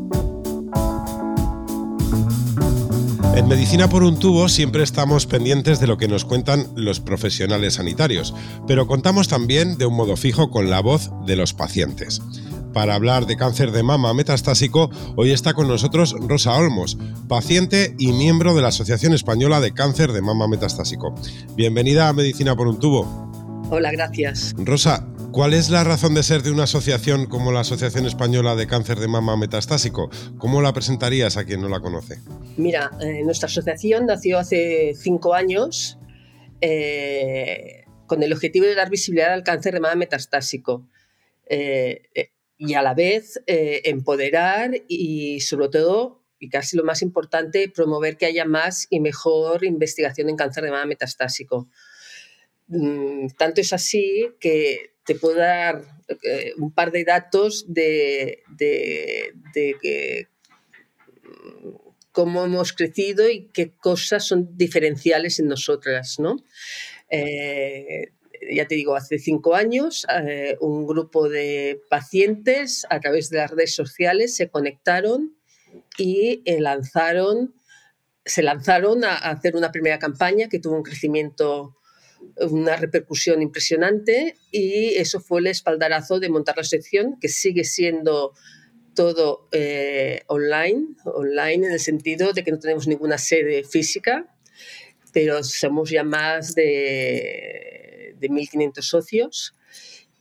En 3.44 3.50
Medicina 3.50 3.90
por 3.90 4.04
un 4.04 4.18
tubo 4.18 4.48
siempre 4.48 4.84
estamos 4.84 5.28
pendientes 5.28 5.82
de 5.82 5.86
lo 5.86 5.98
que 5.98 6.08
nos 6.08 6.24
cuentan 6.24 6.66
los 6.78 7.02
profesionales 7.02 7.74
sanitarios, 7.74 8.34
pero 8.68 8.88
contamos 8.88 9.28
también 9.28 9.78
de 9.78 9.86
un 9.86 9.96
modo 9.98 10.16
fijo 10.16 10.50
con 10.50 10.70
la 10.70 10.80
voz 10.80 11.12
de 11.26 11.36
los 11.36 11.54
pacientes. 11.54 12.22
Para 12.74 12.96
hablar 12.96 13.26
de 13.26 13.36
cáncer 13.36 13.72
de 13.72 13.84
mama 13.84 14.14
metastásico, 14.14 14.90
hoy 15.18 15.32
está 15.32 15.54
con 15.54 15.68
nosotros 15.68 16.16
Rosa 16.22 16.54
Olmos, 16.54 16.98
paciente 17.28 17.94
y 18.00 18.14
miembro 18.14 18.56
de 18.56 18.62
la 18.62 18.70
Asociación 18.70 19.12
Española 19.12 19.60
de 19.60 19.74
Cáncer 19.74 20.14
de 20.14 20.22
Mama 20.22 20.48
Metastásico. 20.48 21.14
Bienvenida 21.58 22.08
a 22.08 22.14
Medicina 22.14 22.56
por 22.56 22.70
un 22.70 22.80
tubo. 22.80 23.30
Hola, 23.70 23.92
gracias. 23.92 24.54
Rosa, 24.58 25.06
¿cuál 25.34 25.54
es 25.54 25.70
la 25.70 25.84
razón 25.84 26.14
de 26.14 26.22
ser 26.24 26.44
de 26.44 26.52
una 26.52 26.64
asociación 26.64 27.26
como 27.26 27.52
la 27.52 27.62
Asociación 27.62 28.06
Española 28.06 28.56
de 28.56 28.68
Cáncer 28.68 29.00
de 29.00 29.08
Mama 29.08 29.36
Metastásico? 29.36 30.10
¿Cómo 30.38 30.62
la 30.62 30.74
presentarías 30.74 31.38
a 31.38 31.44
quien 31.44 31.60
no 31.60 31.68
la 31.68 31.80
conoce? 31.80 32.20
Mira, 32.56 32.92
eh, 33.02 33.24
nuestra 33.24 33.48
asociación 33.48 34.06
nació 34.06 34.38
hace 34.38 34.94
cinco 34.96 35.34
años 35.34 35.98
eh, 36.62 37.84
con 38.06 38.22
el 38.22 38.32
objetivo 38.32 38.68
de 38.68 38.76
dar 38.76 38.92
visibilidad 38.92 39.34
al 39.34 39.44
cáncer 39.44 39.74
de 39.74 39.80
mama 39.80 39.96
metastásico. 39.96 40.88
Eh, 41.48 42.30
y 42.58 42.76
a 42.76 42.82
la 42.84 42.94
vez 42.94 43.42
empoderar 43.48 44.72
y 44.88 45.42
sobre 45.42 45.68
todo 45.68 46.24
y 46.40 46.50
casi 46.50 46.78
lo 46.78 46.84
más 46.84 47.02
importante, 47.02 47.70
promover 47.70 48.16
que 48.18 48.26
haya 48.26 48.46
más 48.46 48.88
y 48.90 49.00
mejor 49.00 49.66
investigación 49.66 50.30
en 50.30 50.36
cáncer 50.36 50.64
de 50.64 50.72
mama 50.72 50.86
metastásico. 50.86 51.68
Mm, 52.68 53.28
tanto 53.38 53.62
es 53.62 53.74
así 53.74 54.30
que 54.40 54.93
te 55.06 55.16
puedo 55.16 55.38
dar 55.38 55.84
eh, 56.24 56.54
un 56.58 56.72
par 56.72 56.92
de 56.92 57.04
datos 57.04 57.66
de, 57.68 58.44
mm, 61.24 61.70
cómo 62.12 62.46
hemos 62.46 62.74
crecido 62.74 63.30
y 63.30 63.50
qué 63.54 63.72
cosas 63.72 64.26
son 64.26 64.58
diferenciales 64.58 65.40
en 65.40 65.48
nosotras. 65.48 66.20
¿no? 66.20 66.38
Eh, 67.10 68.12
ya 68.52 68.68
te 68.68 68.76
digo, 68.76 68.96
hace 68.96 69.20
cinco 69.20 69.56
años, 69.56 70.06
eh, 70.22 70.58
un 70.60 70.86
grupo 70.86 71.30
de 71.30 71.82
pacientes 71.90 72.86
a 72.90 73.00
través 73.00 73.30
de 73.30 73.38
las 73.38 73.52
redes 73.52 73.74
sociales 73.74 74.36
se 74.36 74.50
conectaron 74.50 75.36
y 75.98 76.44
lanzaron, 76.60 77.56
se 78.26 78.44
lanzaron 78.44 79.04
a, 79.06 79.16
hacer 79.16 79.56
una 79.56 79.72
primera 79.72 79.98
campaña 79.98 80.50
que 80.50 80.60
tuvo 80.60 80.76
un 80.76 80.84
crecimiento, 80.84 81.78
una 82.50 82.76
repercusión 82.76 83.42
impresionante 83.42 84.36
y 84.52 84.96
eso 84.96 85.20
fue 85.20 85.40
el 85.40 85.48
espaldarazo 85.48 86.20
de 86.20 86.30
montar 86.30 86.58
la 86.58 86.64
sección, 86.64 87.20
que 87.20 87.30
sigue 87.30 87.64
siendo 87.64 88.34
todo 88.96 89.48
eh, 89.52 90.24
online, 90.28 90.96
online 91.06 91.68
en 91.68 91.74
el 91.74 91.80
sentido 91.80 92.34
de 92.34 92.44
que 92.44 92.52
no 92.52 92.60
tenemos 92.60 92.88
ninguna 92.88 93.18
sede 93.18 93.64
física, 93.64 94.28
pero 95.12 95.44
somos 95.44 95.90
ya 95.90 96.04
más 96.04 96.56
de, 96.56 98.16
de 98.20 98.30
1.500 98.30 98.82
socios 98.82 99.56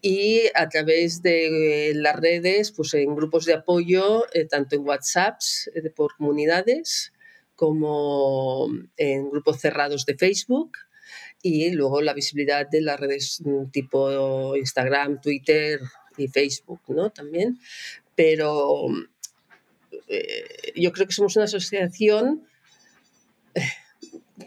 y 0.00 0.42
a 0.54 0.68
través 0.68 1.22
de 1.22 1.92
las 1.94 2.16
redes, 2.16 2.72
pues 2.72 2.92
en 2.94 3.14
grupos 3.14 3.44
de 3.44 3.54
apoyo, 3.54 4.24
eh, 4.34 4.46
tanto 4.46 4.74
en 4.74 4.82
WhatsApps 4.82 5.70
eh, 5.74 5.90
por 5.90 6.16
comunidades 6.16 7.12
como 7.54 8.68
en 8.96 9.30
grupos 9.30 9.60
cerrados 9.60 10.04
de 10.04 10.16
Facebook 10.16 10.72
y 11.42 11.70
luego 11.72 12.00
la 12.00 12.14
visibilidad 12.14 12.68
de 12.68 12.80
las 12.80 12.98
redes 12.98 13.42
mm, 13.44 13.70
tipo 13.70 14.56
Instagram, 14.56 15.20
Twitter 15.20 15.80
y 16.16 16.28
Facebook, 16.28 16.80
¿no? 16.88 17.10
También. 17.10 17.58
Pero 18.14 18.86
eh, 20.08 20.72
yo 20.76 20.92
creo 20.92 21.06
que 21.06 21.12
somos 21.12 21.36
una 21.36 21.46
asociación 21.46 22.46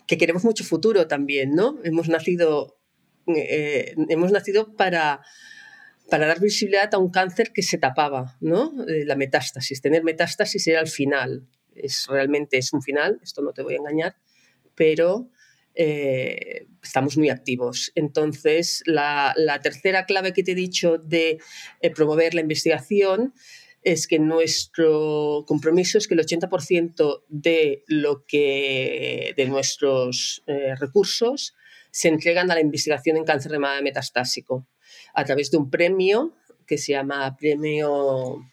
que 0.07 0.17
queremos 0.17 0.43
mucho 0.43 0.63
futuro 0.63 1.07
también, 1.07 1.53
¿no? 1.53 1.79
Hemos 1.83 2.07
nacido 2.07 2.75
eh, 3.27 3.95
hemos 4.09 4.31
nacido 4.31 4.75
para, 4.75 5.21
para 6.09 6.27
dar 6.27 6.39
visibilidad 6.39 6.93
a 6.93 6.97
un 6.97 7.09
cáncer 7.09 7.51
que 7.51 7.63
se 7.63 7.77
tapaba, 7.77 8.37
¿no? 8.39 8.73
Eh, 8.87 9.05
la 9.05 9.15
metástasis. 9.15 9.81
Tener 9.81 10.03
metástasis 10.03 10.67
era 10.67 10.81
el 10.81 10.87
final. 10.87 11.47
Es, 11.73 12.07
realmente 12.07 12.57
es 12.57 12.71
un 12.71 12.81
final, 12.81 13.19
esto 13.23 13.41
no 13.41 13.51
te 13.51 13.63
voy 13.63 13.73
a 13.73 13.77
engañar, 13.77 14.15
pero 14.75 15.29
eh, 15.75 16.67
estamos 16.81 17.17
muy 17.17 17.29
activos. 17.29 17.91
Entonces, 17.95 18.81
la, 18.85 19.33
la, 19.37 19.61
tercera 19.61 20.05
clave 20.05 20.33
que 20.33 20.43
te 20.43 20.53
he 20.53 20.55
dicho 20.55 20.97
de 20.97 21.39
promover 21.95 22.33
la 22.33 22.41
investigación 22.41 23.33
es 23.81 24.07
que 24.07 24.17
nuestro 24.17 25.43
compromiso 25.47 25.97
es 25.97 26.07
que 26.07 26.15
el 26.15 26.21
80% 26.21 27.23
de, 27.29 27.83
lo 27.87 28.25
que, 28.25 29.33
de 29.37 29.45
nuestros 29.45 30.43
recursos 30.79 31.53
se 31.91 32.07
entregan 32.07 32.49
a 32.49 32.55
la 32.55 32.61
investigación 32.61 33.15
en 33.15 33.23
cáncer 33.23 33.51
de 33.51 33.59
mama 33.59 33.81
metastásico 33.81 34.67
a 35.13 35.23
través 35.23 35.49
de 35.51 35.57
un 35.57 35.69
premio 35.69 36.35
que 36.67 36.77
se 36.77 36.91
llama 36.91 37.35
Premio 37.37 38.43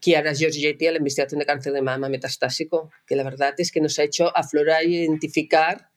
Chiara 0.00 0.34
Giorgetti 0.34 0.88
a 0.88 0.90
la 0.90 0.98
investigación 0.98 1.38
de 1.38 1.46
cáncer 1.46 1.72
de 1.72 1.80
mama 1.80 2.08
metastásico, 2.08 2.90
que 3.06 3.14
la 3.14 3.22
verdad 3.22 3.54
es 3.58 3.70
que 3.70 3.80
nos 3.80 3.98
ha 4.00 4.02
hecho 4.02 4.36
aflorar 4.36 4.84
y 4.84 4.96
identificar 4.96 5.91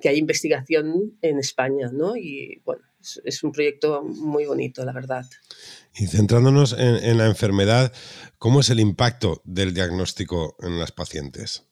que 0.00 0.08
hay 0.08 0.18
investigación 0.18 1.18
en 1.22 1.38
España, 1.38 1.90
¿no? 1.92 2.16
Y 2.16 2.60
bueno, 2.64 2.82
es, 3.24 3.42
un 3.42 3.52
proyecto 3.52 4.02
muy 4.02 4.46
bonito, 4.46 4.84
la 4.84 4.92
verdad. 4.92 5.26
Y 5.94 6.06
centrándonos 6.06 6.72
en, 6.72 6.96
en 6.96 7.18
la 7.18 7.26
enfermedad, 7.26 7.92
¿cómo 8.38 8.60
es 8.60 8.70
el 8.70 8.80
impacto 8.80 9.42
del 9.44 9.74
diagnóstico 9.74 10.56
en 10.60 10.78
las 10.78 10.92
pacientes? 10.92 11.64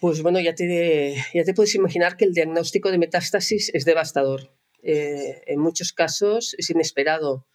Pues 0.00 0.20
bueno, 0.22 0.38
ya 0.40 0.54
te, 0.54 1.16
ya 1.32 1.44
te 1.44 1.54
puedes 1.54 1.74
imaginar 1.74 2.16
que 2.16 2.26
el 2.26 2.34
diagnóstico 2.34 2.90
de 2.90 2.98
metástasis 2.98 3.70
es 3.72 3.86
devastador. 3.86 4.52
Eh, 4.82 5.42
en 5.46 5.60
muchos 5.60 5.94
casos 5.94 6.54
es 6.58 6.68
inesperado 6.68 7.46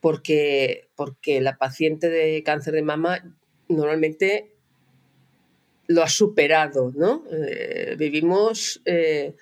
porque, 0.00 0.88
porque 0.96 1.42
la 1.42 1.58
paciente 1.58 2.08
de 2.08 2.42
cáncer 2.42 2.72
de 2.72 2.82
mama 2.82 3.36
normalmente 3.68 4.53
lo 5.86 6.02
ha 6.02 6.08
superado, 6.08 6.92
¿no? 6.94 7.24
Eh, 7.30 7.96
vivimos 7.98 8.80
eh, 8.84 9.36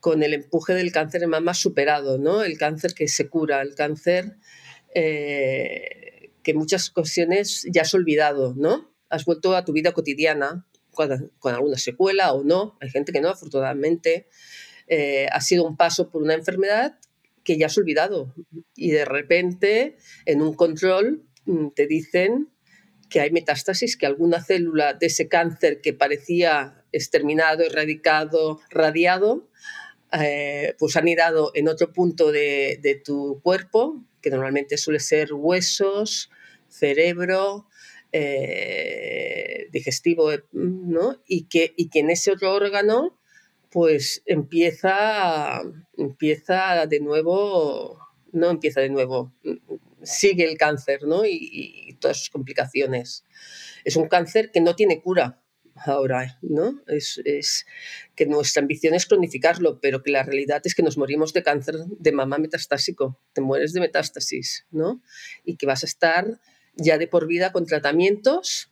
con 0.00 0.22
el 0.22 0.34
empuje 0.34 0.74
del 0.74 0.92
cáncer 0.92 1.20
de 1.20 1.26
mama 1.26 1.54
superado, 1.54 2.18
¿no? 2.18 2.42
El 2.42 2.58
cáncer 2.58 2.94
que 2.94 3.08
se 3.08 3.28
cura, 3.28 3.62
el 3.62 3.74
cáncer 3.74 4.36
que 4.94 6.50
en 6.50 6.56
muchas 6.58 6.90
ocasiones 6.90 7.66
ya 7.70 7.82
has 7.82 7.94
olvidado, 7.94 8.54
¿no? 8.54 8.92
Has 9.08 9.24
vuelto 9.24 9.56
a 9.56 9.64
tu 9.64 9.72
vida 9.72 9.92
cotidiana, 9.92 10.66
con, 10.92 11.54
alguna 11.54 11.78
secuela 11.78 12.32
o 12.32 12.44
no, 12.44 12.76
hay 12.80 12.90
gente 12.90 13.12
que 13.12 13.20
no, 13.20 13.30
afortunadamente, 13.30 14.28
eh, 14.86 15.26
ha 15.30 15.40
sido 15.40 15.64
un 15.64 15.76
paso 15.76 16.10
por 16.10 16.22
una 16.22 16.34
enfermedad 16.34 16.98
que 17.44 17.56
ya 17.56 17.66
has 17.66 17.78
olvidado 17.78 18.34
y 18.76 18.90
de 18.90 19.04
repente 19.04 19.96
en 20.26 20.42
un 20.42 20.54
control 20.54 21.24
mm, 21.44 21.68
te 21.68 21.86
dicen 21.86 22.51
que 23.12 23.20
hay 23.20 23.30
metástasis, 23.30 23.98
que 23.98 24.06
alguna 24.06 24.42
célula 24.42 24.94
de 24.94 25.06
ese 25.06 25.28
cáncer 25.28 25.82
que 25.82 25.92
parecía 25.92 26.82
exterminado, 26.92 27.62
erradicado, 27.62 28.60
radiado, 28.70 29.50
eh, 30.18 30.74
pues 30.78 30.96
han 30.96 31.08
ido 31.08 31.52
en 31.54 31.68
otro 31.68 31.92
punto 31.92 32.32
de, 32.32 32.78
de, 32.82 32.94
tu 32.94 33.40
cuerpo, 33.42 34.02
que 34.22 34.30
normalmente 34.30 34.78
suele 34.78 34.98
ser 34.98 35.34
huesos, 35.34 36.30
cerebro, 36.68 37.66
eh, 38.12 39.68
digestivo, 39.72 40.32
eh, 40.32 40.42
¿no? 40.52 41.22
Y 41.26 41.48
que, 41.48 41.74
y 41.76 41.90
que 41.90 42.00
en 42.00 42.10
ese 42.10 42.32
otro 42.32 42.54
órgano 42.54 43.18
pues 43.70 44.22
empieza, 44.26 45.62
empieza 45.96 46.86
de 46.86 47.00
nuevo, 47.00 47.98
no 48.32 48.50
empieza 48.50 48.80
de 48.80 48.90
nuevo, 48.90 49.32
sigue 50.02 50.44
el 50.44 50.56
cáncer 50.56 51.04
¿no? 51.04 51.24
y, 51.24 51.96
todas 52.00 52.18
sus 52.18 52.30
complicaciones. 52.30 53.24
Es 53.84 53.96
un 53.96 54.08
cáncer 54.08 54.50
que 54.50 54.60
no 54.60 54.74
tiene 54.74 55.00
cura 55.00 55.40
ahora, 55.74 56.38
¿no? 56.42 56.82
Es, 56.86 57.20
es, 57.24 57.66
que 58.14 58.26
nuestra 58.26 58.60
ambición 58.60 58.94
es 58.94 59.06
cronificarlo, 59.06 59.80
pero 59.80 60.02
que 60.02 60.10
la 60.10 60.22
realidad 60.22 60.60
es 60.64 60.74
que 60.74 60.82
nos 60.82 60.98
morimos 60.98 61.32
de 61.32 61.42
cáncer 61.42 61.76
de 61.86 62.12
mama 62.12 62.38
metastásico, 62.38 63.18
te 63.32 63.40
mueres 63.40 63.72
de 63.72 63.80
metástasis, 63.80 64.66
¿no? 64.70 65.02
Y 65.44 65.56
que 65.56 65.66
vas 65.66 65.82
a 65.82 65.86
estar 65.86 66.40
ya 66.74 66.98
de 66.98 67.06
por 67.06 67.26
vida 67.26 67.52
con 67.52 67.66
tratamientos 67.66 68.70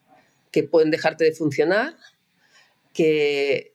que 0.51 0.63
pueden 0.63 0.91
dejarte 0.91 1.25
de 1.25 1.33
funcionar, 1.33 1.97
que, 2.93 3.70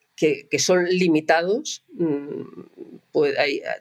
son 0.60 0.86
limitados. 0.86 1.84
Mm, 1.94 2.42
pues 3.12 3.36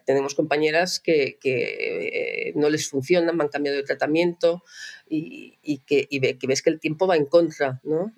tenemos 0.04 0.34
compañeras 0.34 1.00
que, 1.00 1.38
eh, 1.42 2.52
no 2.54 2.70
les 2.70 2.88
funcionan, 2.88 3.40
han 3.40 3.48
cambiado 3.48 3.76
de 3.78 3.82
tratamiento 3.82 4.62
y, 5.08 5.58
que, 5.86 6.06
que, 6.06 6.46
ves 6.46 6.62
que 6.62 6.70
el 6.70 6.78
tiempo 6.78 7.06
va 7.06 7.16
en 7.16 7.26
contra. 7.26 7.80
¿no? 7.82 8.14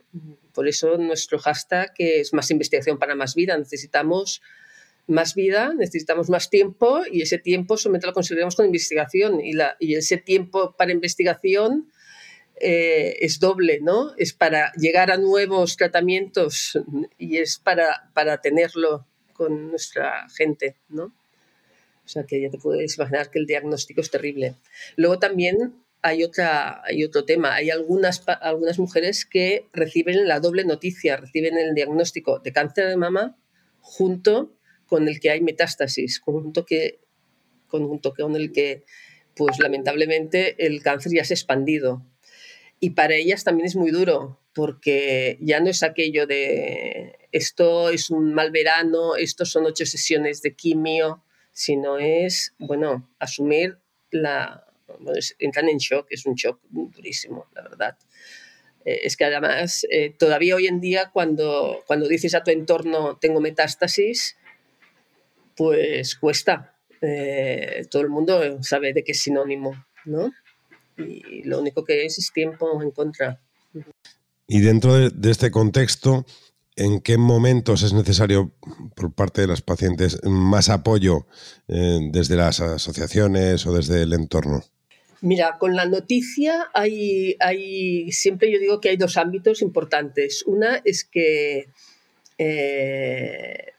Por 0.53 0.69
eso 0.69 0.99
nuestro 0.99 1.39
hashtag 1.39 1.93
es 1.99 2.35
más 2.35 2.51
investigación 2.51 2.99
para 2.99 3.15
más 3.15 3.35
vida. 3.35 3.57
Necesitamos 3.57 4.43
más 5.07 5.35
vida, 5.35 5.73
necesitamos 5.75 6.29
más 6.29 6.51
tiempo 6.51 7.03
y 7.11 7.23
ese 7.23 7.39
tiempo 7.39 7.77
solamente 7.77 8.07
lo 8.07 8.13
conseguiremos 8.13 8.57
con 8.57 8.67
investigación 8.67 9.41
y, 9.41 9.53
la, 9.53 9.77
y 9.79 9.95
ese 9.95 10.17
tiempo 10.17 10.75
para 10.77 10.93
investigación 10.93 11.91
eh, 12.61 13.17
es 13.21 13.39
doble, 13.39 13.81
¿no? 13.81 14.15
Es 14.17 14.33
para 14.33 14.73
llegar 14.73 15.11
a 15.11 15.17
nuevos 15.17 15.77
tratamientos 15.77 16.79
y 17.19 17.39
es 17.39 17.59
para, 17.59 18.11
para 18.15 18.41
tenerlo 18.41 19.07
con 19.33 19.71
nuestra 19.71 20.29
gente, 20.31 20.77
¿no? 20.89 21.05
O 22.05 22.09
sea 22.09 22.25
que 22.25 22.41
ya 22.41 22.51
te 22.51 22.59
puedes 22.59 22.97
imaginar 22.97 23.31
que 23.31 23.39
el 23.39 23.47
diagnóstico 23.47 24.01
es 24.01 24.11
terrible. 24.11 24.55
Luego 24.97 25.19
también 25.19 25.75
hay, 26.03 26.23
otra, 26.23 26.83
hay 26.85 27.03
otro 27.05 27.25
tema. 27.25 27.55
Hay 27.57 27.71
algunas, 27.71 28.23
algunas 28.41 28.79
mujeres 28.79 29.27
que 29.27 29.67
reciben 29.73 30.29
la 30.29 30.39
doble 30.39 30.65
noticia, 30.65 31.17
reciben 31.17 31.59
el 31.59 31.75
diagnóstico 31.75 32.39
de 32.39 32.53
cáncer 32.53 32.89
de 32.89 32.97
mama 32.97 33.37
junto 33.81 34.53
con 34.87 35.09
el 35.09 35.19
que 35.19 35.31
hay 35.31 35.41
metástasis, 35.41 36.21
junto 36.21 36.65
que 36.65 37.01
con 37.67 37.85
un 37.85 38.01
toque 38.01 38.23
en 38.23 38.37
el 38.37 38.53
que, 38.53 38.85
pues 39.35 39.59
lamentablemente, 39.59 40.65
el 40.65 40.81
cáncer 40.83 41.13
ya 41.13 41.25
se 41.25 41.35
ha 41.35 41.37
expandido. 41.37 42.05
Y 42.81 42.91
para 42.91 43.15
ellas 43.15 43.45
también 43.45 43.67
es 43.67 43.77
muy 43.77 43.91
duro, 43.91 44.39
porque 44.55 45.39
ya 45.41 45.61
no 45.61 45.71
es 45.71 45.83
aquello 45.83 46.27
de 46.27 47.17
esto 47.37 47.91
es 47.91 48.09
un 48.09 48.33
mal 48.33 48.51
verano, 48.51 49.15
esto 49.17 49.45
son 49.45 49.67
ocho 49.67 49.85
sesiones 49.85 50.41
de 50.41 50.55
quimio, 50.55 51.23
sino 51.53 51.99
es, 51.99 52.55
bueno, 52.59 53.11
asumir 53.19 53.79
la... 54.11 54.65
entran 55.39 55.69
en 55.69 55.79
shock, 55.79 56.07
es 56.11 56.25
un 56.25 56.35
shock 56.35 56.61
durísimo, 56.71 57.47
la 57.55 57.63
verdad. 57.63 57.99
Eh, 58.87 59.01
es 59.05 59.17
que 59.17 59.27
además, 59.27 59.87
eh, 59.91 60.15
todavía 60.19 60.57
hoy 60.57 60.67
en 60.67 60.81
día, 60.81 61.11
cuando, 61.13 61.83
cuando 61.87 62.09
dices 62.09 62.35
a 62.35 62.43
tu 62.43 62.51
entorno 62.51 63.19
tengo 63.19 63.41
metástasis, 63.41 64.37
pues 65.57 66.17
cuesta. 66.17 66.75
Eh, 67.03 67.83
todo 67.91 68.03
el 68.03 68.09
mundo 68.09 68.63
sabe 68.63 68.95
de 68.95 69.05
qué 69.05 69.13
es 69.13 69.21
sinónimo, 69.21 69.85
¿no? 70.07 70.33
Y 70.99 71.43
lo 71.45 71.61
único 71.61 71.85
que 71.85 72.05
es 72.05 72.19
es 72.19 72.33
tiempo 72.33 72.83
en 72.83 72.91
contra. 72.91 73.41
Y 74.49 74.61
dentro 74.61 75.11
de 75.11 75.31
este 75.31 75.51
contexto, 75.51 76.25
¿En 76.79 77.01
qué 77.01 77.17
momentos 77.17 77.83
es 77.83 77.95
necesario 77.95 78.53
por 78.95 79.11
parte 79.15 79.41
de 79.41 79.47
las 79.47 79.63
pacientes 79.63 80.23
más 80.25 80.69
apoyo 80.69 81.27
eh, 81.69 82.01
desde 82.13 82.37
las 82.37 82.61
asociaciones 82.61 83.67
o 83.67 83.73
desde 83.73 84.03
el 84.03 84.13
entorno? 84.13 84.63
Mira, 85.23 85.57
con 85.59 85.75
la 85.75 85.87
noticia 85.87 86.69
hay, 86.75 87.35
hay, 87.41 88.13
siempre 88.13 88.53
yo 88.53 88.59
digo 88.59 88.83
que 88.83 88.91
hay 88.91 88.99
dos 88.99 89.17
ámbitos 89.17 89.63
importantes. 89.63 90.45
Una 90.47 90.83
es 90.85 91.05
que, 91.05 91.71
eh, 92.37 93.73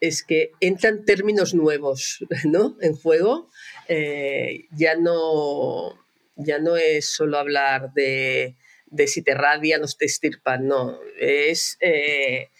es 0.00 0.24
que 0.24 0.50
entran 0.58 1.04
términos 1.04 1.54
nuevos 1.54 2.24
¿no? 2.44 2.76
en 2.80 2.96
juego. 2.96 3.48
Eh, 3.86 4.66
ya, 4.76 4.96
no, 4.96 6.03
ya 6.36 6.58
no 6.58 6.76
es 6.76 7.06
solo 7.06 7.38
hablar 7.38 7.92
de 7.94 8.56
de 8.94 9.08
si 9.08 9.22
te 9.22 9.34
radian 9.34 9.82
o 9.82 9.86
te 9.86 10.06
estirpan, 10.06 10.68
no, 10.68 11.00
es, 11.18 11.76
eh, 11.80 12.50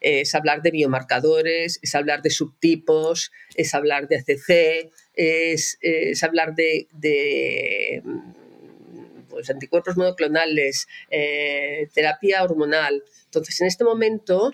es 0.00 0.34
hablar 0.34 0.60
de 0.62 0.70
biomarcadores, 0.70 1.80
es 1.82 1.94
hablar 1.94 2.20
de 2.22 2.30
subtipos, 2.30 3.32
es 3.54 3.74
hablar 3.74 4.06
de 4.06 4.16
ACC, 4.18 4.92
es, 5.14 5.78
es 5.80 6.22
hablar 6.22 6.54
de, 6.54 6.88
de 6.92 8.02
pues, 9.30 9.48
anticuerpos 9.48 9.96
monoclonales, 9.96 10.86
eh, 11.10 11.88
terapia 11.94 12.44
hormonal. 12.44 13.02
Entonces, 13.24 13.60
en 13.60 13.66
este 13.66 13.84
momento 13.84 14.52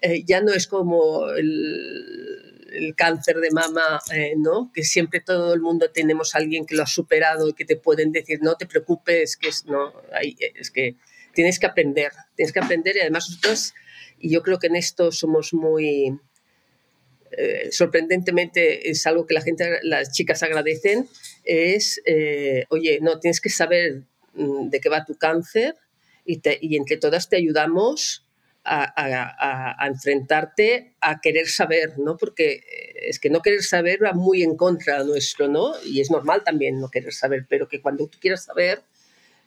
eh, 0.00 0.24
ya 0.24 0.40
no 0.40 0.52
es 0.52 0.66
como 0.66 1.30
el, 1.30 2.41
el 2.72 2.94
cáncer 2.94 3.36
de 3.36 3.50
mama, 3.50 4.00
eh, 4.14 4.34
¿no? 4.36 4.70
Que 4.74 4.84
siempre 4.84 5.20
todo 5.20 5.54
el 5.54 5.60
mundo 5.60 5.90
tenemos 5.90 6.34
alguien 6.34 6.66
que 6.66 6.74
lo 6.74 6.82
ha 6.82 6.86
superado 6.86 7.48
y 7.48 7.52
que 7.52 7.64
te 7.64 7.76
pueden 7.76 8.12
decir, 8.12 8.40
no 8.42 8.56
te 8.56 8.66
preocupes, 8.66 9.36
que 9.36 9.48
es, 9.48 9.64
no, 9.66 9.92
es 10.54 10.70
que 10.70 10.96
tienes 11.34 11.58
que 11.58 11.66
aprender, 11.66 12.12
tienes 12.34 12.52
que 12.52 12.60
aprender 12.60 12.96
y 12.96 13.00
además 13.00 13.28
nosotros, 13.28 13.74
y 14.18 14.30
yo 14.30 14.42
creo 14.42 14.58
que 14.58 14.68
en 14.68 14.76
esto 14.76 15.12
somos 15.12 15.54
muy, 15.54 16.18
eh, 17.32 17.68
sorprendentemente 17.70 18.90
es 18.90 19.06
algo 19.06 19.26
que 19.26 19.34
la 19.34 19.42
gente, 19.42 19.78
las 19.82 20.12
chicas 20.12 20.42
agradecen, 20.42 21.08
es, 21.44 22.00
eh, 22.06 22.64
oye, 22.68 22.98
no, 23.00 23.18
tienes 23.18 23.40
que 23.40 23.50
saber 23.50 24.02
mm, 24.34 24.68
de 24.68 24.80
qué 24.80 24.88
va 24.88 25.04
tu 25.04 25.16
cáncer 25.16 25.76
y 26.24 26.76
entre 26.76 26.98
todas 26.98 27.28
te 27.28 27.36
ayudamos 27.36 28.24
a, 28.64 29.86
enfrentarte 29.86 30.94
a 31.00 31.20
querer 31.20 31.48
saber, 31.48 31.98
¿no? 31.98 32.16
Porque 32.16 32.52
eh, 32.52 33.08
es 33.08 33.18
que 33.18 33.30
no 33.30 33.42
querer 33.42 33.62
saber 33.62 34.02
va 34.02 34.12
muy 34.12 34.42
en 34.42 34.56
contra 34.56 35.02
nuestro, 35.04 35.48
¿no? 35.48 35.72
Y 35.84 36.00
es 36.00 36.10
normal 36.10 36.42
también 36.44 36.80
no 36.80 36.88
querer 36.88 37.12
saber, 37.12 37.46
pero 37.48 37.68
que 37.68 37.80
cuando 37.80 38.06
tú 38.06 38.18
quieras 38.20 38.44
saber, 38.44 38.82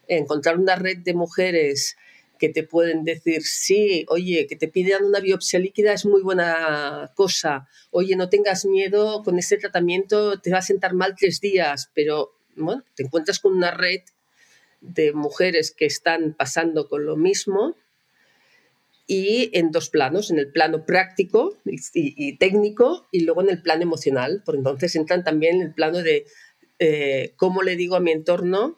encontrar 0.08 0.58
una 0.58 0.76
red 0.76 0.98
de 0.98 1.14
mujeres 1.14 1.96
que 2.38 2.50
te 2.50 2.64
pueden 2.64 3.06
decir, 3.06 3.44
sí, 3.44 4.06
oye, 4.10 4.46
que 4.48 4.58
te 4.58 4.68
pidan 4.68 5.06
una 5.06 5.22
biopsia 5.22 5.58
líquida 5.58 5.94
es 5.94 6.06
muy 6.06 6.22
buena 6.22 7.12
cosa, 7.16 7.68
oye, 7.92 8.18
no 8.18 8.28
tengas 8.28 8.66
miedo, 8.66 9.24
con 9.24 9.40
este 9.40 9.58
tratamiento 9.58 10.40
te 10.42 10.52
va 10.52 10.58
a 10.58 10.62
sentar 10.62 10.94
mal 10.94 11.16
tres 11.18 11.40
días, 11.40 11.90
pero 11.94 12.36
bueno, 12.58 12.84
te 12.94 13.04
encuentras 13.04 13.40
con 13.40 13.54
una 13.54 13.72
red 13.72 14.02
de 14.82 15.14
mujeres 15.14 15.72
que 15.72 15.86
están 15.86 16.34
pasando 16.34 16.90
con 16.90 17.06
lo 17.06 17.16
mismo 17.16 17.76
y 19.08 19.52
en 19.54 19.72
dos 19.72 19.90
planos, 19.90 20.32
en 20.32 20.40
el 20.40 20.52
plano 20.52 20.86
práctico 20.86 21.58
y, 21.66 22.38
técnico 22.38 23.08
y 23.12 23.22
luego 23.22 23.42
en 23.42 23.50
el 23.50 23.62
plano 23.62 23.84
emocional, 23.84 24.42
por 24.46 24.56
entonces 24.56 24.96
entran 24.96 25.24
también 25.24 25.58
en 25.58 25.62
el 25.68 25.74
plano 25.74 26.00
de 26.00 26.26
eh, 26.80 27.34
cómo 27.38 27.62
le 27.62 27.76
digo 27.76 27.96
a 27.96 28.00
mi 28.00 28.12
entorno 28.12 28.78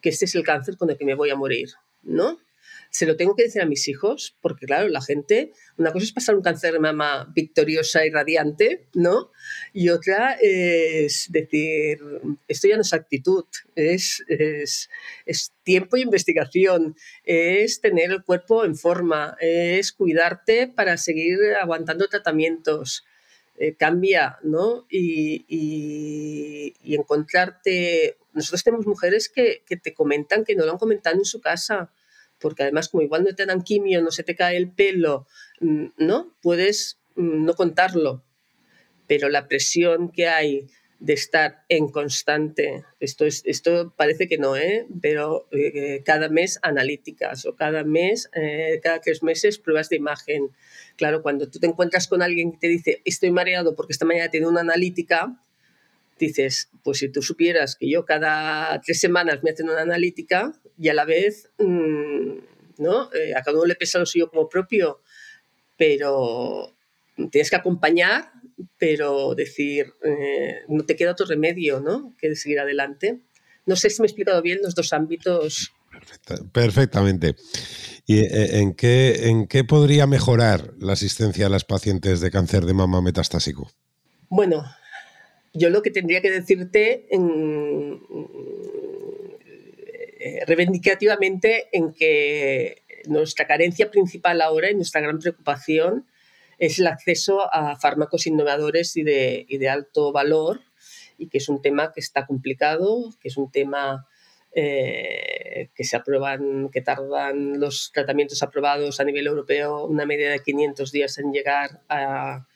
que 0.00 0.08
este 0.08 0.24
es 0.24 0.34
el 0.34 0.44
cáncer 0.44 0.76
con 0.76 0.90
el 0.90 0.96
que 0.96 1.04
me 1.04 1.14
voy 1.14 1.30
a 1.30 1.36
morir, 1.36 1.68
¿no? 2.02 2.38
Se 2.98 3.06
lo 3.06 3.16
tengo 3.16 3.36
que 3.36 3.44
decir 3.44 3.62
a 3.62 3.66
mis 3.66 3.86
hijos, 3.86 4.36
porque 4.40 4.66
claro, 4.66 4.88
la 4.88 5.00
gente, 5.00 5.52
una 5.76 5.92
cosa 5.92 6.04
es 6.04 6.12
pasar 6.12 6.34
un 6.34 6.42
cáncer 6.42 6.72
de 6.72 6.80
mama 6.80 7.32
victoriosa 7.32 8.04
y 8.04 8.10
radiante, 8.10 8.88
¿no? 8.92 9.30
Y 9.72 9.90
otra 9.90 10.32
es 10.32 11.28
decir, 11.30 12.00
esto 12.48 12.66
ya 12.66 12.74
no 12.74 12.82
es 12.82 12.92
actitud, 12.92 13.44
es, 13.76 14.24
es, 14.26 14.90
tiempo 15.62 15.96
y 15.96 16.02
investigación, 16.02 16.96
es 17.22 17.80
tener 17.80 18.10
el 18.10 18.24
cuerpo 18.24 18.64
en 18.64 18.74
forma, 18.74 19.36
es 19.40 19.92
cuidarte 19.92 20.66
para 20.66 20.96
seguir 20.96 21.38
aguantando 21.60 22.08
tratamientos. 22.08 23.04
Eh, 23.60 23.74
cambia, 23.76 24.38
¿no? 24.42 24.86
Y, 24.88 25.44
y, 25.48 26.94
encontrarte. 26.94 28.16
Nosotros 28.32 28.62
tenemos 28.62 28.86
mujeres 28.86 29.28
que, 29.28 29.62
que, 29.66 29.76
te 29.76 29.94
comentan 29.94 30.44
que 30.44 30.54
no 30.54 30.64
lo 30.64 30.72
han 30.72 30.78
comentado 30.78 31.16
en 31.16 31.24
su 31.24 31.40
casa, 31.40 31.90
porque 32.40 32.64
además 32.64 32.88
como 32.88 33.02
igual 33.02 33.24
no 33.24 33.34
te 33.34 33.46
dan 33.46 33.62
quimio, 33.62 34.02
no 34.02 34.10
se 34.10 34.22
te 34.22 34.36
cae 34.36 34.56
el 34.56 34.70
pelo, 34.70 35.26
mm, 35.60 35.86
¿no? 35.98 36.36
Puedes 36.42 37.00
mm, 37.16 37.44
no 37.44 37.54
contarlo, 37.54 38.24
pero 39.06 39.28
la 39.28 39.48
presión 39.48 40.10
que 40.10 40.28
hay 40.28 40.68
de 41.00 41.12
estar 41.12 41.64
en 41.68 41.88
constante, 41.88 42.84
esto, 42.98 43.24
es, 43.24 43.42
esto 43.44 43.94
parece 43.96 44.26
que 44.26 44.36
no, 44.36 44.56
¿eh? 44.56 44.86
pero 45.00 45.48
eh, 45.52 46.02
cada 46.04 46.28
mes 46.28 46.58
analíticas 46.62 47.46
o 47.46 47.54
cada 47.54 47.84
mes, 47.84 48.28
eh, 48.34 48.80
cada 48.82 49.00
tres 49.00 49.22
meses 49.22 49.58
pruebas 49.58 49.88
de 49.88 49.96
imagen. 49.96 50.50
Claro, 50.96 51.22
cuando 51.22 51.48
tú 51.48 51.60
te 51.60 51.68
encuentras 51.68 52.08
con 52.08 52.20
alguien 52.20 52.52
que 52.52 52.58
te 52.58 52.68
dice 52.68 53.02
estoy 53.04 53.30
mareado 53.30 53.76
porque 53.76 53.92
esta 53.92 54.06
mañana 54.06 54.30
tiene 54.30 54.48
una 54.48 54.60
analítica, 54.60 55.40
dices, 56.26 56.70
pues 56.82 56.98
si 56.98 57.08
tú 57.10 57.22
supieras 57.22 57.76
que 57.76 57.90
yo 57.90 58.04
cada 58.04 58.80
tres 58.80 59.00
semanas 59.00 59.42
me 59.42 59.50
hacen 59.50 59.68
una 59.68 59.82
analítica 59.82 60.52
y 60.78 60.88
a 60.88 60.94
la 60.94 61.04
vez, 61.04 61.50
mm, 61.58 62.38
¿no? 62.78 63.12
Eh, 63.12 63.34
a 63.34 63.42
cada 63.42 63.56
uno 63.56 63.66
le 63.66 63.74
pesa 63.74 63.98
lo 63.98 64.06
suyo 64.06 64.30
como 64.30 64.48
propio, 64.48 65.00
pero 65.76 66.74
tienes 67.30 67.50
que 67.50 67.56
acompañar, 67.56 68.30
pero 68.78 69.34
decir, 69.34 69.94
eh, 70.04 70.62
no 70.68 70.84
te 70.84 70.96
queda 70.96 71.12
otro 71.12 71.26
remedio, 71.26 71.80
¿no? 71.80 72.14
Que 72.18 72.34
seguir 72.36 72.60
adelante. 72.60 73.20
No 73.66 73.76
sé 73.76 73.90
si 73.90 74.00
me 74.00 74.06
he 74.06 74.08
explicado 74.08 74.40
bien 74.42 74.60
los 74.62 74.74
dos 74.74 74.92
ámbitos. 74.92 75.72
perfectamente. 76.52 77.36
¿Y 78.06 78.20
eh, 78.20 78.60
en 78.60 78.74
qué, 78.74 79.28
en 79.28 79.46
qué 79.46 79.64
podría 79.64 80.06
mejorar 80.06 80.72
la 80.78 80.94
asistencia 80.94 81.46
a 81.46 81.50
las 81.50 81.64
pacientes 81.64 82.20
de 82.20 82.30
cáncer 82.30 82.64
de 82.64 82.74
mama 82.74 83.02
metastásico? 83.02 83.70
Bueno, 84.30 84.64
yo 85.52 85.70
lo 85.70 85.82
que 85.82 85.90
tendría 85.90 86.20
que 86.20 86.30
decirte 86.30 87.06
eh, 90.20 90.44
reivindicativamente 90.46 91.68
en 91.72 91.92
que 91.92 92.82
nuestra 93.06 93.46
carencia 93.46 93.90
principal 93.90 94.40
ahora 94.40 94.70
y 94.70 94.74
nuestra 94.74 95.00
gran 95.00 95.18
preocupación 95.18 96.06
es 96.58 96.78
el 96.78 96.86
acceso 96.88 97.52
a 97.52 97.76
fármacos 97.76 98.26
innovadores 98.26 98.96
y 98.96 99.02
de, 99.02 99.46
y 99.48 99.58
de 99.58 99.68
alto 99.68 100.12
valor 100.12 100.60
y 101.16 101.28
que 101.28 101.38
es 101.38 101.48
un 101.48 101.60
tema 101.62 101.92
que 101.92 102.00
está 102.00 102.26
complicado, 102.26 103.12
que 103.20 103.28
es 103.28 103.36
un 103.36 103.50
tema 103.50 104.06
eh, 104.52 105.70
que 105.74 105.84
se 105.84 105.96
aprueban, 105.96 106.70
que 106.70 106.80
tardan 106.80 107.60
los 107.60 107.90
tratamientos 107.92 108.42
aprobados 108.42 108.98
a 108.98 109.04
nivel 109.04 109.26
europeo 109.26 109.84
una 109.84 110.06
media 110.06 110.30
de 110.30 110.40
500 110.40 110.90
días 110.90 111.18
en 111.18 111.32
llegar 111.32 111.82
a, 111.88 112.46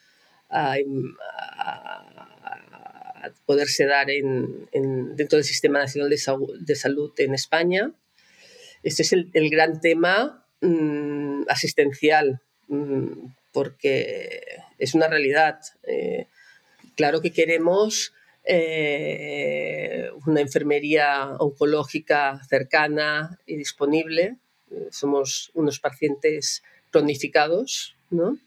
poderse 3.47 3.87
dar 3.87 4.11
en, 4.11 4.67
dentro 5.17 5.37
del 5.37 5.45
Sistema 5.45 5.79
Nacional 5.79 6.11
de, 6.11 6.77
Salud 6.77 7.13
en 7.19 7.35
España. 7.35 7.93
Este 8.83 9.03
es 9.03 9.13
el, 9.13 9.51
gran 9.51 9.81
tema 9.81 10.47
mm, 10.61 11.43
asistencial, 11.49 12.41
mm, 12.69 13.27
porque 13.53 14.43
es 14.79 14.95
una 14.95 15.09
realidad. 15.09 15.61
Eh, 15.85 16.27
claro 16.97 17.21
que 17.21 17.33
queremos 17.33 18.13
eh, 18.45 20.11
una 20.27 20.41
enfermería 20.41 21.37
oncológica 21.39 22.41
cercana 22.49 23.39
y 23.47 23.57
disponible. 23.57 24.37
somos 24.91 25.51
unos 25.55 25.79
pacientes 25.81 26.63
cronificados, 26.91 27.95
¿no? 28.11 28.39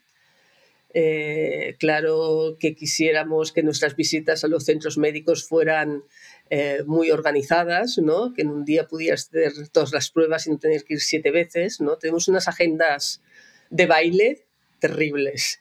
Eh, 0.98 1.76
claro 1.78 2.56
que 2.58 2.74
quisiéramos 2.74 3.52
que 3.52 3.64
nuestras 3.64 3.98
visitas 3.98 4.46
a 4.46 4.48
los 4.48 4.64
centros 4.64 4.98
médicos 4.98 5.46
fueran 5.46 6.06
eh, 6.50 6.84
muy 6.86 7.12
organizadas, 7.12 7.98
¿no? 7.98 8.34
que 8.34 8.44
en 8.44 8.48
un 8.48 8.64
día 8.64 8.88
pudieras 8.88 9.28
hacer 9.28 9.68
todas 9.74 9.92
las 9.92 10.10
pruebas 10.10 10.48
y 10.48 10.52
no 10.52 10.58
tener 10.58 10.86
que 10.86 10.94
ir 10.94 11.02
siete 11.02 11.32
veces. 11.32 11.82
¿no? 11.82 11.98
Tenemos 11.98 12.30
unas 12.30 12.48
agendas 12.48 13.22
de 13.70 13.88
baile 13.88 14.46
terribles. 14.80 15.60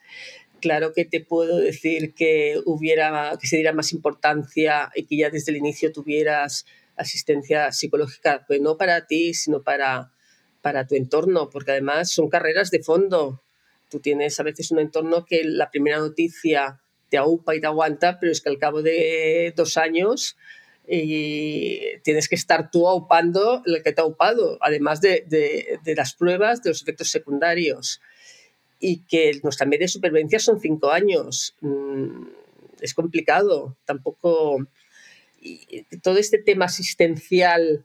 Claro 0.61 0.93
que 0.93 1.05
te 1.05 1.21
puedo 1.21 1.59
decir 1.59 2.15
que 2.15 2.61
hubiera 2.65 3.37
que 3.41 3.49
se 3.49 3.57
diera 3.57 3.73
más 3.73 3.93
importancia 3.93 4.93
y 4.95 5.05
que 5.07 5.17
ya 5.17 5.31
desde 5.31 5.51
el 5.51 5.59
inicio 5.59 5.91
tuvieras 5.91 6.65
asistencia 6.95 7.73
psicológica, 7.73 8.45
pues 8.47 8.61
no 8.61 8.77
para 8.77 9.09
ti, 9.09 9.35
sino 9.35 9.65
para, 9.65 10.13
para 10.63 10.87
tu 10.87 10.95
entorno, 10.95 11.51
porque 11.51 11.73
además 11.73 12.13
son 12.13 12.29
carreras 12.29 12.71
de 12.71 12.85
fondo. 12.85 13.44
Tú 13.95 14.01
tienes 14.01 14.41
a 14.41 14.43
veces 14.43 14.73
un 14.73 14.81
entorno 14.81 15.25
que 15.25 15.45
la 15.45 15.71
primera 15.71 15.99
noticia 15.99 16.81
te 17.11 17.17
aupa 17.17 17.55
y 17.55 17.61
te 17.61 17.69
aguanta, 17.69 18.19
pero 18.19 18.33
es 18.33 18.41
que 18.41 18.49
al 18.49 18.59
cabo 18.59 18.83
de 18.83 19.53
dos 19.57 19.77
años 19.77 20.37
y 20.89 22.01
tienes 22.03 22.29
que 22.29 22.35
estar 22.35 22.73
tú 22.73 22.89
aupando 22.89 23.63
lo 23.65 23.81
que 23.85 23.93
te 23.93 24.01
ha 24.01 24.05
aupado, 24.05 24.59
además 24.61 25.01
de, 25.01 25.25
de, 25.29 25.95
las 25.95 26.15
pruebas, 26.15 26.61
de 26.65 26.71
los 26.71 26.83
efectos 26.83 27.09
secundarios. 27.09 28.01
Y 28.81 29.05
que 29.05 29.39
nuestra 29.45 29.65
media 29.65 29.85
de 29.85 29.93
supervivencia 29.93 30.41
son 30.41 30.59
cinco 30.59 30.91
años. 30.91 31.55
Mm, 31.61 32.27
es 32.81 32.95
complicado. 32.95 33.77
Tampoco. 33.85 34.67
todo 36.03 36.19
este 36.19 36.39
tema 36.39 36.65
asistencial 36.65 37.85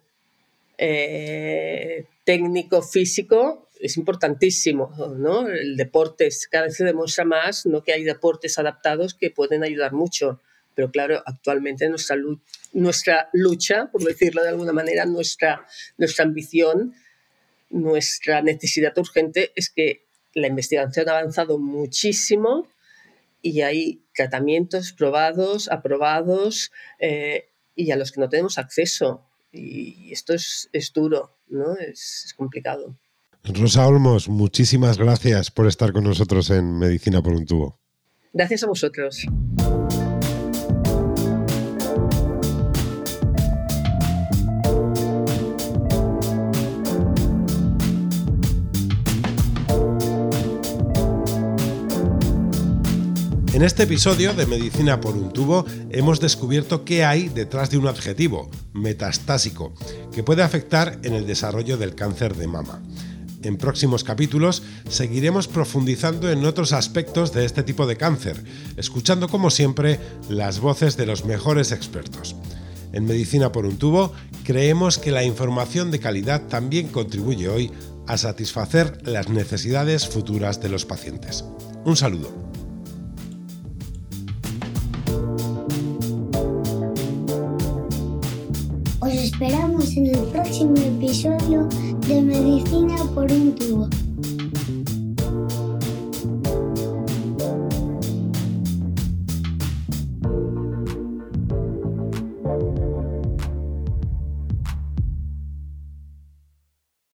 eh, 0.79 2.05
técnico, 2.23 2.81
físico, 2.81 3.68
es 3.79 3.97
importantísimo, 3.97 4.91
¿no? 5.17 5.47
El 5.47 5.77
deporte, 5.77 6.29
cada 6.51 6.65
vez 6.65 6.75
se 6.75 6.83
demuestra 6.83 7.25
más 7.25 7.65
¿no? 7.65 7.81
que 7.81 7.93
hay 7.93 8.03
deportes 8.03 8.59
adaptados 8.59 9.13
que 9.13 9.31
pueden 9.31 9.63
ayudar 9.63 9.93
mucho 9.93 10.41
pero 10.79 10.91
claro, 10.91 11.21
actualmente 11.25 11.89
nuestra, 11.89 12.15
nuestra 12.71 13.29
lucha, 13.33 13.89
por 13.91 14.01
decirlo 14.01 14.43
de 14.43 14.47
alguna 14.47 14.71
manera, 14.71 15.05
nuestra, 15.05 15.67
nuestra 15.97 16.23
ambición, 16.23 16.93
nuestra 17.69 18.41
necesidad 18.41 18.97
urgente 18.97 19.51
es 19.57 19.69
que 19.69 20.05
la 20.33 20.47
investigación 20.47 21.09
ha 21.09 21.17
avanzado 21.17 21.59
muchísimo 21.59 22.69
y 23.41 23.59
hay 23.59 24.05
tratamientos 24.15 24.93
probados, 24.93 25.69
aprobados 25.69 26.71
eh, 26.99 27.49
y 27.75 27.91
a 27.91 27.97
los 27.97 28.13
que 28.13 28.21
no 28.21 28.29
tenemos 28.29 28.57
acceso. 28.57 29.25
Y 29.51 30.13
esto 30.13 30.33
es, 30.33 30.69
es 30.71 30.93
duro, 30.93 31.37
¿no? 31.49 31.75
Es, 31.75 32.23
es, 32.25 32.33
complicado. 32.33 32.95
Rosa 33.53 33.87
Olmos, 33.87 34.29
muchísimas 34.29 34.97
gracias 34.97 35.49
por 35.49 35.65
estar 35.65 35.91
con 35.91 36.03
nosotros 36.03 36.49
en 36.51 36.77
Medicina 36.77 37.21
por 37.21 37.33
un 37.33 37.45
tubo. 37.45 37.79
Gracias 38.31 38.63
a 38.63 38.67
vosotros. 38.67 39.25
En 53.51 53.63
este 53.63 53.83
episodio 53.83 54.33
de 54.33 54.45
Medicina 54.45 55.01
por 55.01 55.17
un 55.17 55.33
tubo 55.33 55.65
hemos 55.89 56.19
descubierto 56.21 56.85
qué 56.85 57.03
hay 57.03 57.29
detrás 57.29 57.71
de 57.71 57.77
un 57.77 57.87
adjetivo, 57.87 58.49
metastásico, 58.73 59.73
que 60.13 60.23
puede 60.23 60.43
afectar 60.43 60.99
en 61.03 61.13
el 61.13 61.25
desarrollo 61.25 61.77
del 61.77 61.95
cáncer 61.95 62.35
de 62.35 62.47
mama. 62.47 62.81
En 63.43 63.57
próximos 63.57 64.03
capítulos 64.03 64.63
seguiremos 64.89 65.47
profundizando 65.47 66.29
en 66.29 66.45
otros 66.45 66.73
aspectos 66.73 67.31
de 67.31 67.45
este 67.45 67.63
tipo 67.63 67.87
de 67.87 67.95
cáncer, 67.95 68.43
escuchando 68.75 69.29
como 69.29 69.49
siempre 69.49 69.99
las 70.29 70.59
voces 70.59 70.97
de 70.97 71.05
los 71.05 71.25
mejores 71.25 71.71
expertos. 71.71 72.35
En 72.91 73.05
Medicina 73.05 73.51
por 73.51 73.65
un 73.65 73.77
tubo 73.77 74.13
creemos 74.43 74.97
que 74.97 75.11
la 75.11 75.23
información 75.23 75.91
de 75.91 75.99
calidad 75.99 76.47
también 76.47 76.87
contribuye 76.87 77.47
hoy 77.47 77.71
a 78.07 78.17
satisfacer 78.17 79.07
las 79.07 79.29
necesidades 79.29 80.07
futuras 80.07 80.61
de 80.61 80.69
los 80.69 80.85
pacientes. 80.85 81.45
Un 81.85 81.95
saludo. 81.95 82.49
esperamos 89.39 89.95
en 89.95 90.07
el 90.07 90.17
próximo 90.33 90.75
episodio 90.75 91.67
de 92.09 92.23
Medicina 92.23 92.95
por 93.13 93.31
un 93.31 93.53
tubo. 93.53 94.08